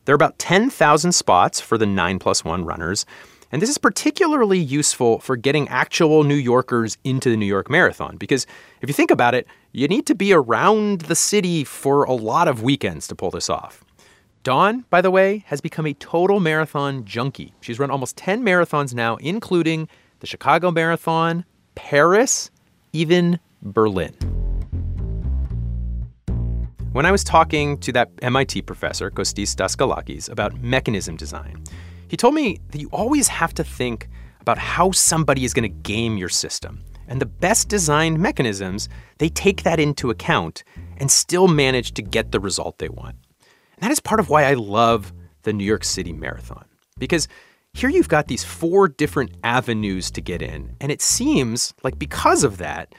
There 0.05 0.13
are 0.13 0.17
about 0.17 0.39
10,000 0.39 1.13
spots 1.13 1.61
for 1.61 1.79
the 1.79 1.87
9 1.87 2.19
plus 2.19 2.45
1 2.45 2.65
runners, 2.65 3.07
and 3.53 3.63
this 3.63 3.71
is 3.71 3.79
particularly 3.79 4.59
useful 4.59 5.21
for 5.21 5.37
getting 5.37 5.69
actual 5.69 6.25
New 6.25 6.35
Yorkers 6.35 6.99
into 7.05 7.31
the 7.31 7.37
New 7.37 7.47
York 7.47 7.71
Marathon 7.71 8.17
because 8.17 8.47
if 8.81 8.89
you 8.89 8.95
think 8.95 9.13
about 9.13 9.35
it, 9.35 9.47
you 9.71 9.87
need 9.87 10.07
to 10.07 10.15
be 10.15 10.33
around 10.33 11.03
the 11.03 11.15
city 11.15 11.63
for 11.63 12.03
a 12.05 12.15
lot 12.15 12.49
of 12.49 12.63
weekends 12.63 13.07
to 13.09 13.15
pull 13.15 13.31
this 13.31 13.49
off. 13.49 13.85
Dawn, 14.43 14.85
by 14.91 15.01
the 15.01 15.11
way, 15.11 15.45
has 15.47 15.61
become 15.61 15.87
a 15.87 15.95
total 15.95 16.41
marathon 16.41 17.05
junkie. 17.05 17.55
She's 17.61 17.79
run 17.79 17.93
almost 17.93 18.17
10 18.17 18.43
marathons 18.43 18.95
now, 18.95 19.17
including 19.17 19.89
the 20.19 20.27
Chicago 20.27 20.73
Marathon, 20.73 21.45
Paris, 21.77 22.51
even 22.93 23.39
Berlin. 23.63 24.32
When 26.93 27.07
I 27.07 27.11
was 27.11 27.25
talking 27.25 27.79
to 27.79 27.93
that 27.93 28.11
MIT 28.21 28.61
professor, 28.63 29.11
Kostis 29.11 29.57
Daskalakis, 29.57 30.29
about 30.29 30.61
mechanism 30.61 31.17
design, 31.17 31.65
he 32.07 32.19
told 32.19 32.35
me 32.35 32.59
that 32.69 32.83
you 32.83 32.91
always 32.93 33.29
have 33.29 33.55
to 33.55 33.65
think 33.65 34.11
about 34.43 34.59
how 34.59 34.91
somebody 34.91 35.47
is 35.47 35.55
going 35.55 35.63
to 35.63 35.81
game 35.91 36.19
your 36.19 36.29
system. 36.29 36.85
And 37.09 37.19
the 37.19 37.25
best 37.25 37.71
designed 37.71 38.19
mechanisms, 38.19 38.91
they 39.17 39.31
take 39.31 39.63
that 39.63 39.81
into 39.81 40.11
account 40.11 40.65
and 40.99 41.11
still 41.11 41.49
manage 41.49 41.93
to 41.95 42.03
get 42.03 42.31
the 42.31 42.41
result 42.41 42.77
they 42.77 42.91
want. 42.91 43.17
And 43.41 43.85
that 43.85 43.91
is 43.91 43.99
part 43.99 44.21
of 44.21 44.29
why 44.29 44.45
I 44.45 44.53
love 44.53 45.15
the 45.45 45.55
New 45.55 45.65
York 45.65 45.85
City 45.85 46.13
Marathon. 46.13 46.67
Because 46.99 47.27
here 47.73 47.89
you've 47.89 48.11
got 48.11 48.27
these 48.27 48.45
four 48.45 48.87
different 48.87 49.33
avenues 49.43 50.11
to 50.11 50.21
get 50.21 50.43
in. 50.43 50.77
And 50.79 50.93
it 50.93 51.01
seems 51.01 51.73
like 51.83 51.99
because 51.99 52.45
of 52.45 52.59
that, 52.59 52.95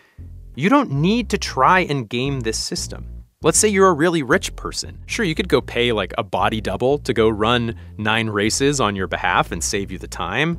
you 0.55 0.67
don't 0.67 0.89
need 0.89 1.29
to 1.29 1.37
try 1.37 1.81
and 1.81 2.09
game 2.09 2.39
this 2.39 2.57
system. 2.57 3.22
Let's 3.43 3.57
say 3.57 3.67
you're 3.67 3.89
a 3.89 3.93
really 3.93 4.23
rich 4.23 4.55
person. 4.55 4.97
Sure, 5.05 5.25
you 5.25 5.35
could 5.35 5.49
go 5.49 5.59
pay 5.59 5.91
like 5.91 6.13
a 6.17 6.23
body 6.23 6.61
double 6.61 6.97
to 6.99 7.13
go 7.13 7.27
run 7.27 7.75
nine 7.97 8.29
races 8.29 8.79
on 8.79 8.95
your 8.95 9.07
behalf 9.07 9.51
and 9.51 9.61
save 9.61 9.91
you 9.91 9.97
the 9.97 10.07
time. 10.07 10.57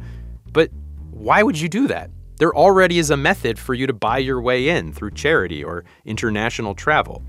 But 0.53 0.71
why 1.11 1.43
would 1.43 1.59
you 1.59 1.71
do 1.71 1.89
that? 1.89 2.11
There 2.37 2.55
already 2.55 2.99
is 2.99 3.11
a 3.11 3.17
method 3.17 3.59
for 3.59 3.73
you 3.73 3.87
to 3.87 3.95
buy 3.95 4.19
your 4.19 4.43
way 4.43 4.69
in 4.69 4.93
through 4.93 5.13
charity 5.13 5.65
or 5.65 5.87
international 6.05 6.75
travel. 6.75 7.23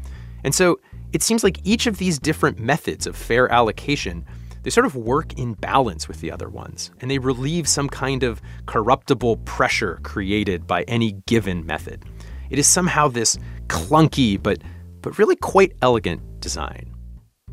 And 0.43 0.53
so 0.53 0.79
it 1.13 1.23
seems 1.23 1.41
like 1.41 1.61
each 1.63 1.87
of 1.87 1.99
these 1.99 2.19
different 2.19 2.59
methods 2.59 3.07
of 3.07 3.15
fair 3.15 3.49
allocation 3.49 4.25
they 4.65 4.71
sort 4.71 4.87
of 4.87 4.95
work 4.95 5.37
in 5.37 5.53
balance 5.53 6.07
with 6.07 6.21
the 6.21 6.31
other 6.31 6.49
ones, 6.49 6.89
and 6.99 7.11
they 7.11 7.19
relieve 7.19 7.67
some 7.67 7.87
kind 7.87 8.23
of 8.23 8.41
corruptible 8.65 9.37
pressure 9.45 9.99
created 10.01 10.65
by 10.65 10.81
any 10.87 11.11
given 11.27 11.63
method. 11.67 12.03
It 12.49 12.57
is 12.57 12.65
somehow 12.65 13.07
this 13.07 13.37
clunky 13.67 14.41
but 14.41 14.63
but 15.05 15.19
really 15.19 15.35
quite 15.35 15.71
elegant 15.83 16.19
design. 16.41 16.91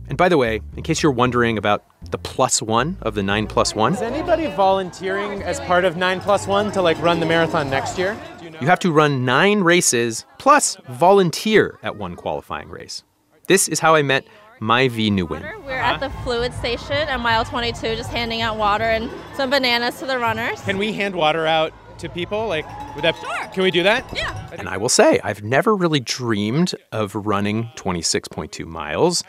And 0.09 0.17
by 0.17 0.31
the 0.31 0.39
way, 0.39 0.63
in 0.75 0.83
case 0.83 1.03
you're 1.03 1.13
wondering 1.13 1.59
about 1.59 1.85
the 2.11 2.17
plus 2.17 2.63
one 2.63 2.97
of 3.03 3.15
the 3.15 3.23
9 3.23 3.47
plus 3.47 3.75
1. 3.75 3.93
Is 3.93 4.01
anybody 4.01 4.47
volunteering 4.49 5.43
as 5.43 5.61
part 5.61 5.85
of 5.85 5.97
9 5.97 6.21
plus 6.21 6.47
1 6.47 6.73
to 6.73 6.83
like 6.83 7.01
run 7.01 7.21
the 7.21 7.27
marathon 7.27 7.69
next 7.69 7.99
year? 7.99 8.17
You 8.43 8.67
have 8.67 8.81
to 8.81 8.91
run 8.91 9.27
nine 9.27 9.61
races 9.61 10.25
plus 10.39 10.79
volunteer 10.89 11.79
at 11.83 11.97
one 11.97 12.17
qualifying 12.17 12.71
race. 12.71 13.05
This 13.49 13.69
is 13.69 13.81
how 13.81 13.95
I 13.95 14.03
met 14.03 14.27
Mai 14.61 14.89
V. 14.89 15.11
Nguyen. 15.11 15.43
We're 15.67 15.73
at 15.73 16.01
the 16.01 16.09
fluid 16.23 16.55
station 16.55 16.93
at 16.93 17.21
mile 17.21 17.45
22, 17.45 17.97
just 17.97 18.11
handing 18.11 18.41
out 18.41 18.57
water 18.57 18.85
and 18.85 19.11
some 19.35 19.51
bananas 19.51 19.99
to 19.99 20.07
the 20.07 20.19
runners. 20.19 20.61
Can 20.63 20.79
we 20.79 20.93
hand 20.93 21.15
water 21.15 21.47
out 21.47 21.73
to 22.03 22.09
people? 22.09 22.47
Like, 22.47 22.67
would 22.95 23.05
that? 23.05 23.17
Sure. 23.17 23.49
Can 23.53 23.63
we 23.63 23.71
do 23.71 23.83
that? 23.83 24.05
Yeah. 24.15 24.51
And 24.53 24.69
I 24.69 24.77
will 24.77 24.89
say, 24.89 25.21
I've 25.25 25.43
never 25.43 25.75
really 25.75 26.01
dreamed 26.01 26.75
of 26.93 27.15
running 27.15 27.71
26.2 27.77 28.67
miles, 28.67 29.25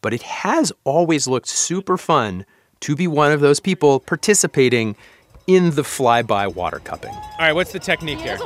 but 0.00 0.14
it 0.14 0.22
has 0.22 0.72
always 0.84 1.28
looked 1.28 1.48
super 1.48 1.98
fun 1.98 2.46
to 2.80 2.96
be 2.96 3.06
one 3.06 3.32
of 3.32 3.40
those 3.40 3.60
people 3.60 4.00
participating 4.00 4.96
in 5.46 5.74
the 5.74 5.82
flyby 5.82 6.54
water 6.54 6.80
cupping. 6.80 7.12
All 7.12 7.38
right, 7.40 7.52
what's 7.52 7.72
the 7.72 7.78
technique 7.78 8.18
You 8.18 8.24
here? 8.24 8.38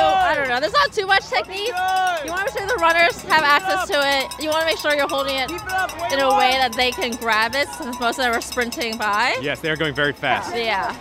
Just 0.00 0.14
want 0.14 0.24
to 0.24 0.30
make 0.30 0.30
sure 0.30 0.30
you, 0.30 0.30
I 0.30 0.34
don't 0.34 0.48
know, 0.48 0.60
there's 0.60 0.72
not 0.72 0.92
too 0.92 1.06
much 1.06 1.28
technique. 1.28 1.68
You 2.24 2.30
want 2.30 2.48
to 2.48 2.54
make 2.54 2.58
sure 2.58 2.66
the 2.66 2.82
runners 2.82 3.22
have 3.22 3.42
access 3.42 3.88
to 3.88 3.94
it. 3.96 4.42
You 4.42 4.48
want 4.50 4.60
to 4.60 4.66
make 4.66 4.78
sure 4.78 4.94
you're 4.94 5.08
holding 5.08 5.36
it 5.36 5.50
in 6.12 6.20
a 6.20 6.36
way 6.36 6.52
that 6.58 6.72
they 6.76 6.90
can 6.90 7.16
grab 7.16 7.54
it 7.54 7.68
since 7.68 7.98
most 8.00 8.18
of 8.18 8.24
them 8.24 8.32
are 8.34 8.40
sprinting 8.40 8.96
by. 8.96 9.38
Yes, 9.40 9.60
they're 9.60 9.76
going 9.76 9.94
very 9.94 10.12
fast. 10.12 10.54
Yeah. 10.54 10.94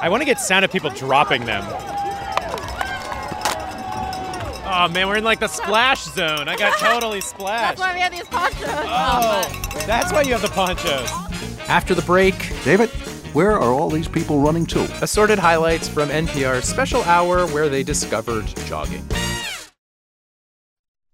I 0.00 0.08
want 0.08 0.20
to 0.20 0.24
get 0.24 0.40
sound 0.40 0.64
of 0.64 0.72
people 0.72 0.90
dropping 0.90 1.44
them. 1.44 1.64
Oh 4.68 4.88
man, 4.88 5.06
we're 5.06 5.16
in 5.16 5.24
like 5.24 5.38
the 5.38 5.48
splash 5.48 6.04
zone. 6.04 6.48
I 6.48 6.56
got 6.56 6.76
totally 6.78 7.20
splashed. 7.20 7.78
That's 7.78 7.80
why 7.80 7.94
we 7.94 8.00
have 8.00 8.12
these 8.12 8.26
ponchos. 8.28 8.68
Oh, 8.68 9.82
that's 9.86 10.12
why 10.12 10.22
you 10.22 10.32
have 10.32 10.42
the 10.42 10.48
ponchos. 10.48 11.08
After 11.68 11.94
the 11.94 12.02
break, 12.02 12.34
David, 12.64 12.90
where 13.36 13.52
are 13.52 13.72
all 13.78 13.90
these 13.90 14.08
people 14.08 14.38
running 14.40 14.64
to? 14.64 14.82
assorted 15.02 15.38
highlights 15.38 15.86
from 15.88 16.08
NPR's 16.08 16.64
special 16.64 17.02
hour 17.02 17.46
where 17.48 17.68
they 17.68 17.82
discovered 17.82 18.46
jogging. 18.64 19.06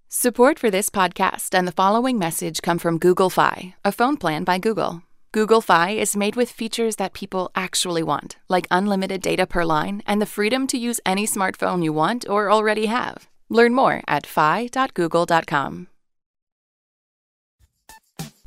Support 0.09 0.57
for 0.61 0.71
this 0.71 0.89
podcast 0.89 1.53
and 1.53 1.67
the 1.67 1.73
following 1.73 2.19
message 2.19 2.63
come 2.63 2.79
from 2.79 2.99
Google 2.99 3.29
Fi, 3.29 3.75
a 3.85 3.91
phone 3.91 4.17
plan 4.17 4.45
by 4.45 4.59
Google. 4.59 5.03
Google 5.33 5.61
Fi 5.61 5.91
is 5.91 6.15
made 6.15 6.37
with 6.37 6.53
features 6.53 6.97
that 6.97 7.13
people 7.13 7.51
actually 7.57 8.05
want, 8.05 8.37
like 8.49 8.69
unlimited 8.71 9.21
data 9.21 9.47
per 9.47 9.65
line 9.65 10.03
and 10.07 10.23
the 10.23 10.27
freedom 10.27 10.69
to 10.69 10.79
use 10.79 11.01
any 11.05 11.27
smartphone 11.27 11.83
you 11.83 11.93
want 11.93 12.29
or 12.29 12.53
already 12.53 12.87
have. 12.87 13.29
Learn 13.49 13.75
more 13.75 14.03
at 14.07 14.27
fi.google.com. 14.27 15.89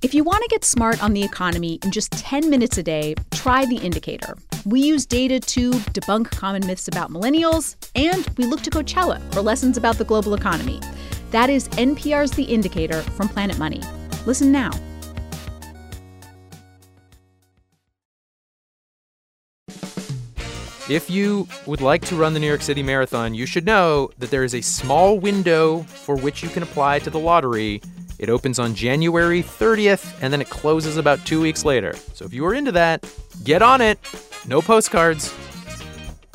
If 0.01 0.13
you 0.13 0.25
want 0.25 0.43
to 0.43 0.49
get 0.49 0.65
smart 0.65 1.01
on 1.01 1.13
the 1.13 1.23
economy 1.23 1.79
in 1.81 1.89
just 1.89 2.12
10 2.12 2.49
minutes 2.49 2.77
a 2.77 2.84
day, 2.84 3.15
try 3.31 3.65
The 3.65 3.77
Indicator. 3.77 4.38
We 4.65 4.81
use 4.81 5.05
data 5.05 5.39
to 5.39 5.71
debunk 5.71 6.29
common 6.31 6.67
myths 6.67 6.89
about 6.89 7.12
millennials, 7.12 7.75
and 7.95 8.29
we 8.38 8.45
look 8.45 8.62
to 8.63 8.69
Coachella 8.69 9.19
for 9.34 9.41
lessons 9.41 9.77
about 9.77 9.97
the 9.97 10.03
global 10.03 10.34
economy. 10.34 10.81
That 11.31 11.49
is 11.49 11.69
NPR's 11.69 12.31
The 12.31 12.43
Indicator 12.43 13.01
from 13.01 13.29
Planet 13.29 13.58
Money. 13.58 13.81
Listen 14.25 14.51
now. 14.51 14.69
If 20.88 21.10
you 21.10 21.47
would 21.65 21.81
like 21.81 22.05
to 22.08 22.15
run 22.15 22.34
the 22.34 22.39
New 22.39 22.47
York 22.47 22.62
City 22.62 22.84
Marathon, 22.84 23.34
you 23.34 23.45
should 23.45 23.65
know 23.65 24.12
that 24.19 24.29
there 24.29 24.43
is 24.43 24.53
a 24.53 24.62
small 24.62 25.17
window 25.19 25.84
for 25.84 26.15
which 26.15 26.43
you 26.43 26.49
can 26.49 26.62
apply 26.63 26.99
to 26.99 27.10
the 27.10 27.17
lottery. 27.17 27.81
It 28.17 28.30
opens 28.30 28.60
on 28.60 28.75
January 28.75 29.43
30th 29.43 30.17
and 30.21 30.32
then 30.32 30.41
it 30.41 30.49
closes 30.49 30.97
about 30.97 31.25
two 31.25 31.41
weeks 31.41 31.65
later. 31.65 31.95
So 32.13 32.25
if 32.25 32.34
you 32.34 32.45
are 32.45 32.54
into 32.54 32.71
that, 32.73 33.10
get 33.43 33.62
on 33.62 33.82
it. 33.82 33.99
No 34.47 34.62
postcards. 34.62 35.34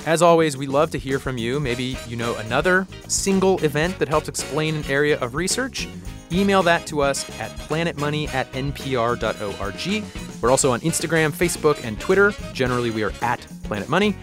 As 0.06 0.22
always, 0.22 0.56
we 0.56 0.66
love 0.66 0.90
to 0.92 0.98
hear 0.98 1.18
from 1.18 1.36
you. 1.36 1.60
Maybe 1.60 1.96
you 2.08 2.16
know 2.16 2.34
another 2.36 2.86
single 3.06 3.62
event 3.62 3.98
that 3.98 4.08
helps 4.08 4.28
explain 4.28 4.74
an 4.74 4.84
area 4.86 5.18
of 5.20 5.34
research. 5.34 5.88
Email 6.32 6.62
that 6.62 6.86
to 6.86 7.02
us 7.02 7.28
at 7.38 7.50
planetmoney 7.58 8.32
at 8.32 8.50
npr.org. 8.52 10.04
We're 10.40 10.50
also 10.50 10.72
on 10.72 10.80
Instagram, 10.80 11.32
Facebook, 11.32 11.84
and 11.84 12.00
Twitter. 12.00 12.32
Generally, 12.52 12.92
we 12.92 13.02
are 13.02 13.12
at 13.20 13.46
Planet 13.64 13.88
Money. 13.88 14.16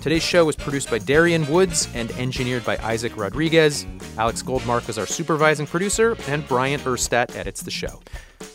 Today's 0.00 0.22
show 0.22 0.46
was 0.46 0.56
produced 0.56 0.90
by 0.90 0.96
Darian 0.96 1.46
Woods 1.46 1.86
and 1.92 2.10
engineered 2.12 2.64
by 2.64 2.78
Isaac 2.78 3.14
Rodriguez. 3.18 3.84
Alex 4.16 4.42
Goldmark 4.42 4.88
is 4.88 4.96
our 4.96 5.04
supervising 5.04 5.66
producer, 5.66 6.16
and 6.26 6.46
Bryant 6.48 6.82
Urstadt 6.84 7.36
edits 7.36 7.62
the 7.62 7.70
show. 7.70 8.00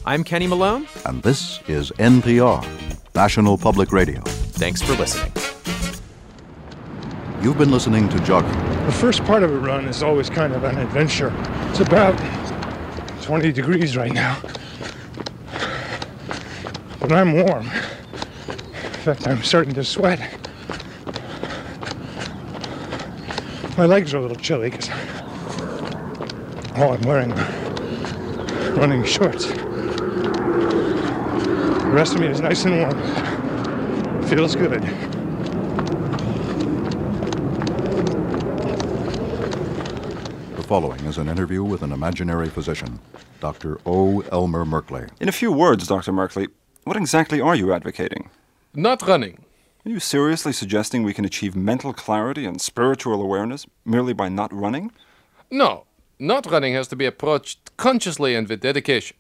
I'm 0.08 0.24
Kenny 0.24 0.48
Malone. 0.48 0.88
And 1.06 1.22
this 1.22 1.60
is 1.68 1.92
NPR, 2.00 2.66
National 3.14 3.60
Public 3.60 3.92
Radio. 3.92 4.22
Thanks 4.22 4.82
for 4.82 4.94
listening. 4.94 5.32
You've 7.44 7.60
been 7.60 7.70
listening 7.70 8.10
to 8.10 8.20
Jogging. 8.22 8.52
The 8.88 8.92
first 8.94 9.24
part 9.24 9.44
of 9.44 9.52
a 9.52 9.58
run 9.60 9.86
is 9.86 10.02
always 10.02 10.32
kind 10.32 10.52
of 10.52 10.64
an 10.64 10.80
adventure. 10.80 11.32
It's 11.70 11.80
about 11.80 12.20
20 13.22 13.52
degrees 13.52 13.96
right 13.96 14.14
now. 14.14 14.42
But 17.00 17.12
I'm 17.12 17.34
warm. 17.34 17.68
In 17.68 19.04
fact, 19.04 19.28
I'm 19.28 19.44
starting 19.44 19.76
to 19.76 19.84
sweat. 19.84 20.45
My 23.78 23.86
legs 23.86 24.14
are 24.14 24.18
a 24.20 24.22
little 24.22 24.38
chilly 24.38 24.70
because 24.70 24.90
all 26.78 26.94
I'm 26.94 27.02
wearing 27.02 27.34
are 27.34 28.72
running 28.74 29.04
shorts. 29.04 29.48
The 31.86 31.92
rest 31.92 32.16
of 32.16 32.22
me 32.22 32.28
is 32.28 32.40
nice 32.40 32.64
and 32.64 32.80
warm. 32.80 34.24
Feels 34.24 34.56
good. 34.56 34.82
The 40.56 40.64
following 40.64 41.02
is 41.02 41.18
an 41.18 41.28
interview 41.28 41.64
with 41.64 41.82
an 41.84 41.92
imaginary 41.92 42.48
physician, 42.50 43.00
Dr. 43.42 43.80
O. 43.86 44.22
Elmer 44.32 44.64
Merkley. 44.66 45.10
In 45.20 45.28
a 45.28 45.34
few 45.34 45.52
words, 45.52 45.86
Dr. 45.88 46.14
Merkley, 46.14 46.48
what 46.86 46.96
exactly 46.96 47.42
are 47.42 47.56
you 47.56 47.74
advocating? 47.74 48.30
Not 48.74 49.02
running. 49.02 49.45
Are 49.86 49.91
you 49.91 50.00
seriously 50.00 50.52
suggesting 50.52 51.04
we 51.04 51.13
can 51.13 51.26
achieve 51.26 51.56
mental 51.56 51.93
clarity 51.93 52.43
and 52.45 52.60
spiritual 52.60 53.21
awareness 53.21 53.67
merely 53.86 54.13
by 54.13 54.30
not 54.30 54.52
running? 54.52 54.91
No, 55.52 55.86
not 56.17 56.50
running 56.50 56.74
has 56.74 56.88
to 56.88 56.95
be 56.95 57.06
approached 57.06 57.78
consciously 57.78 58.34
and 58.34 58.50
with 58.50 58.62
dedication. 58.62 59.15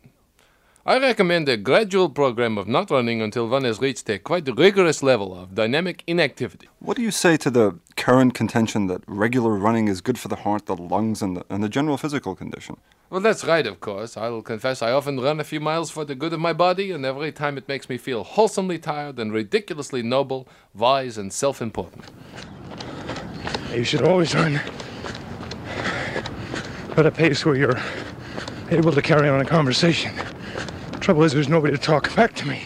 I 0.87 0.99
recommend 0.99 1.49
a 1.49 1.57
gradual 1.57 2.09
program 2.09 2.59
of 2.59 2.67
not 2.67 2.91
running 2.91 3.19
until 3.19 3.47
one 3.47 3.63
has 3.63 3.79
reached 3.79 4.07
a 4.07 4.19
quite 4.19 4.47
rigorous 4.55 5.01
level 5.01 5.33
of 5.33 5.55
dynamic 5.55 6.03
inactivity. 6.05 6.69
What 6.77 6.95
do 6.95 7.01
you 7.01 7.09
say 7.09 7.37
to 7.37 7.49
the 7.49 7.79
current 7.97 8.35
contention 8.35 8.85
that 8.85 9.01
regular 9.07 9.55
running 9.55 9.87
is 9.87 9.99
good 10.01 10.19
for 10.19 10.27
the 10.27 10.35
heart, 10.35 10.67
the 10.67 10.77
lungs, 10.77 11.23
and 11.23 11.37
the, 11.37 11.45
and 11.49 11.63
the 11.63 11.69
general 11.69 11.97
physical 11.97 12.35
condition? 12.35 12.77
Well, 13.09 13.19
that's 13.19 13.43
right, 13.43 13.65
of 13.65 13.79
course. 13.79 14.15
I'll 14.15 14.43
confess 14.43 14.83
I 14.83 14.91
often 14.91 15.19
run 15.19 15.39
a 15.39 15.43
few 15.43 15.59
miles 15.59 15.89
for 15.89 16.05
the 16.05 16.13
good 16.13 16.33
of 16.33 16.39
my 16.39 16.53
body, 16.53 16.91
and 16.91 17.03
every 17.03 17.31
time 17.31 17.57
it 17.57 17.67
makes 17.67 17.89
me 17.89 17.97
feel 17.97 18.23
wholesomely 18.23 18.77
tired 18.77 19.17
and 19.17 19.33
ridiculously 19.33 20.03
noble, 20.03 20.47
wise, 20.75 21.17
and 21.17 21.33
self 21.33 21.63
important. 21.63 22.05
You 23.73 23.83
should 23.83 24.03
always 24.03 24.35
run 24.35 24.61
at 26.95 27.07
a 27.07 27.11
pace 27.11 27.43
where 27.43 27.55
you're 27.55 27.81
able 28.69 28.91
to 28.91 29.01
carry 29.01 29.27
on 29.29 29.41
a 29.41 29.45
conversation. 29.45 30.13
Trouble 30.99 31.23
is, 31.23 31.33
there's 31.33 31.49
nobody 31.49 31.75
to 31.75 31.81
talk 31.81 32.13
back 32.15 32.33
to 32.35 32.47
me. 32.47 32.63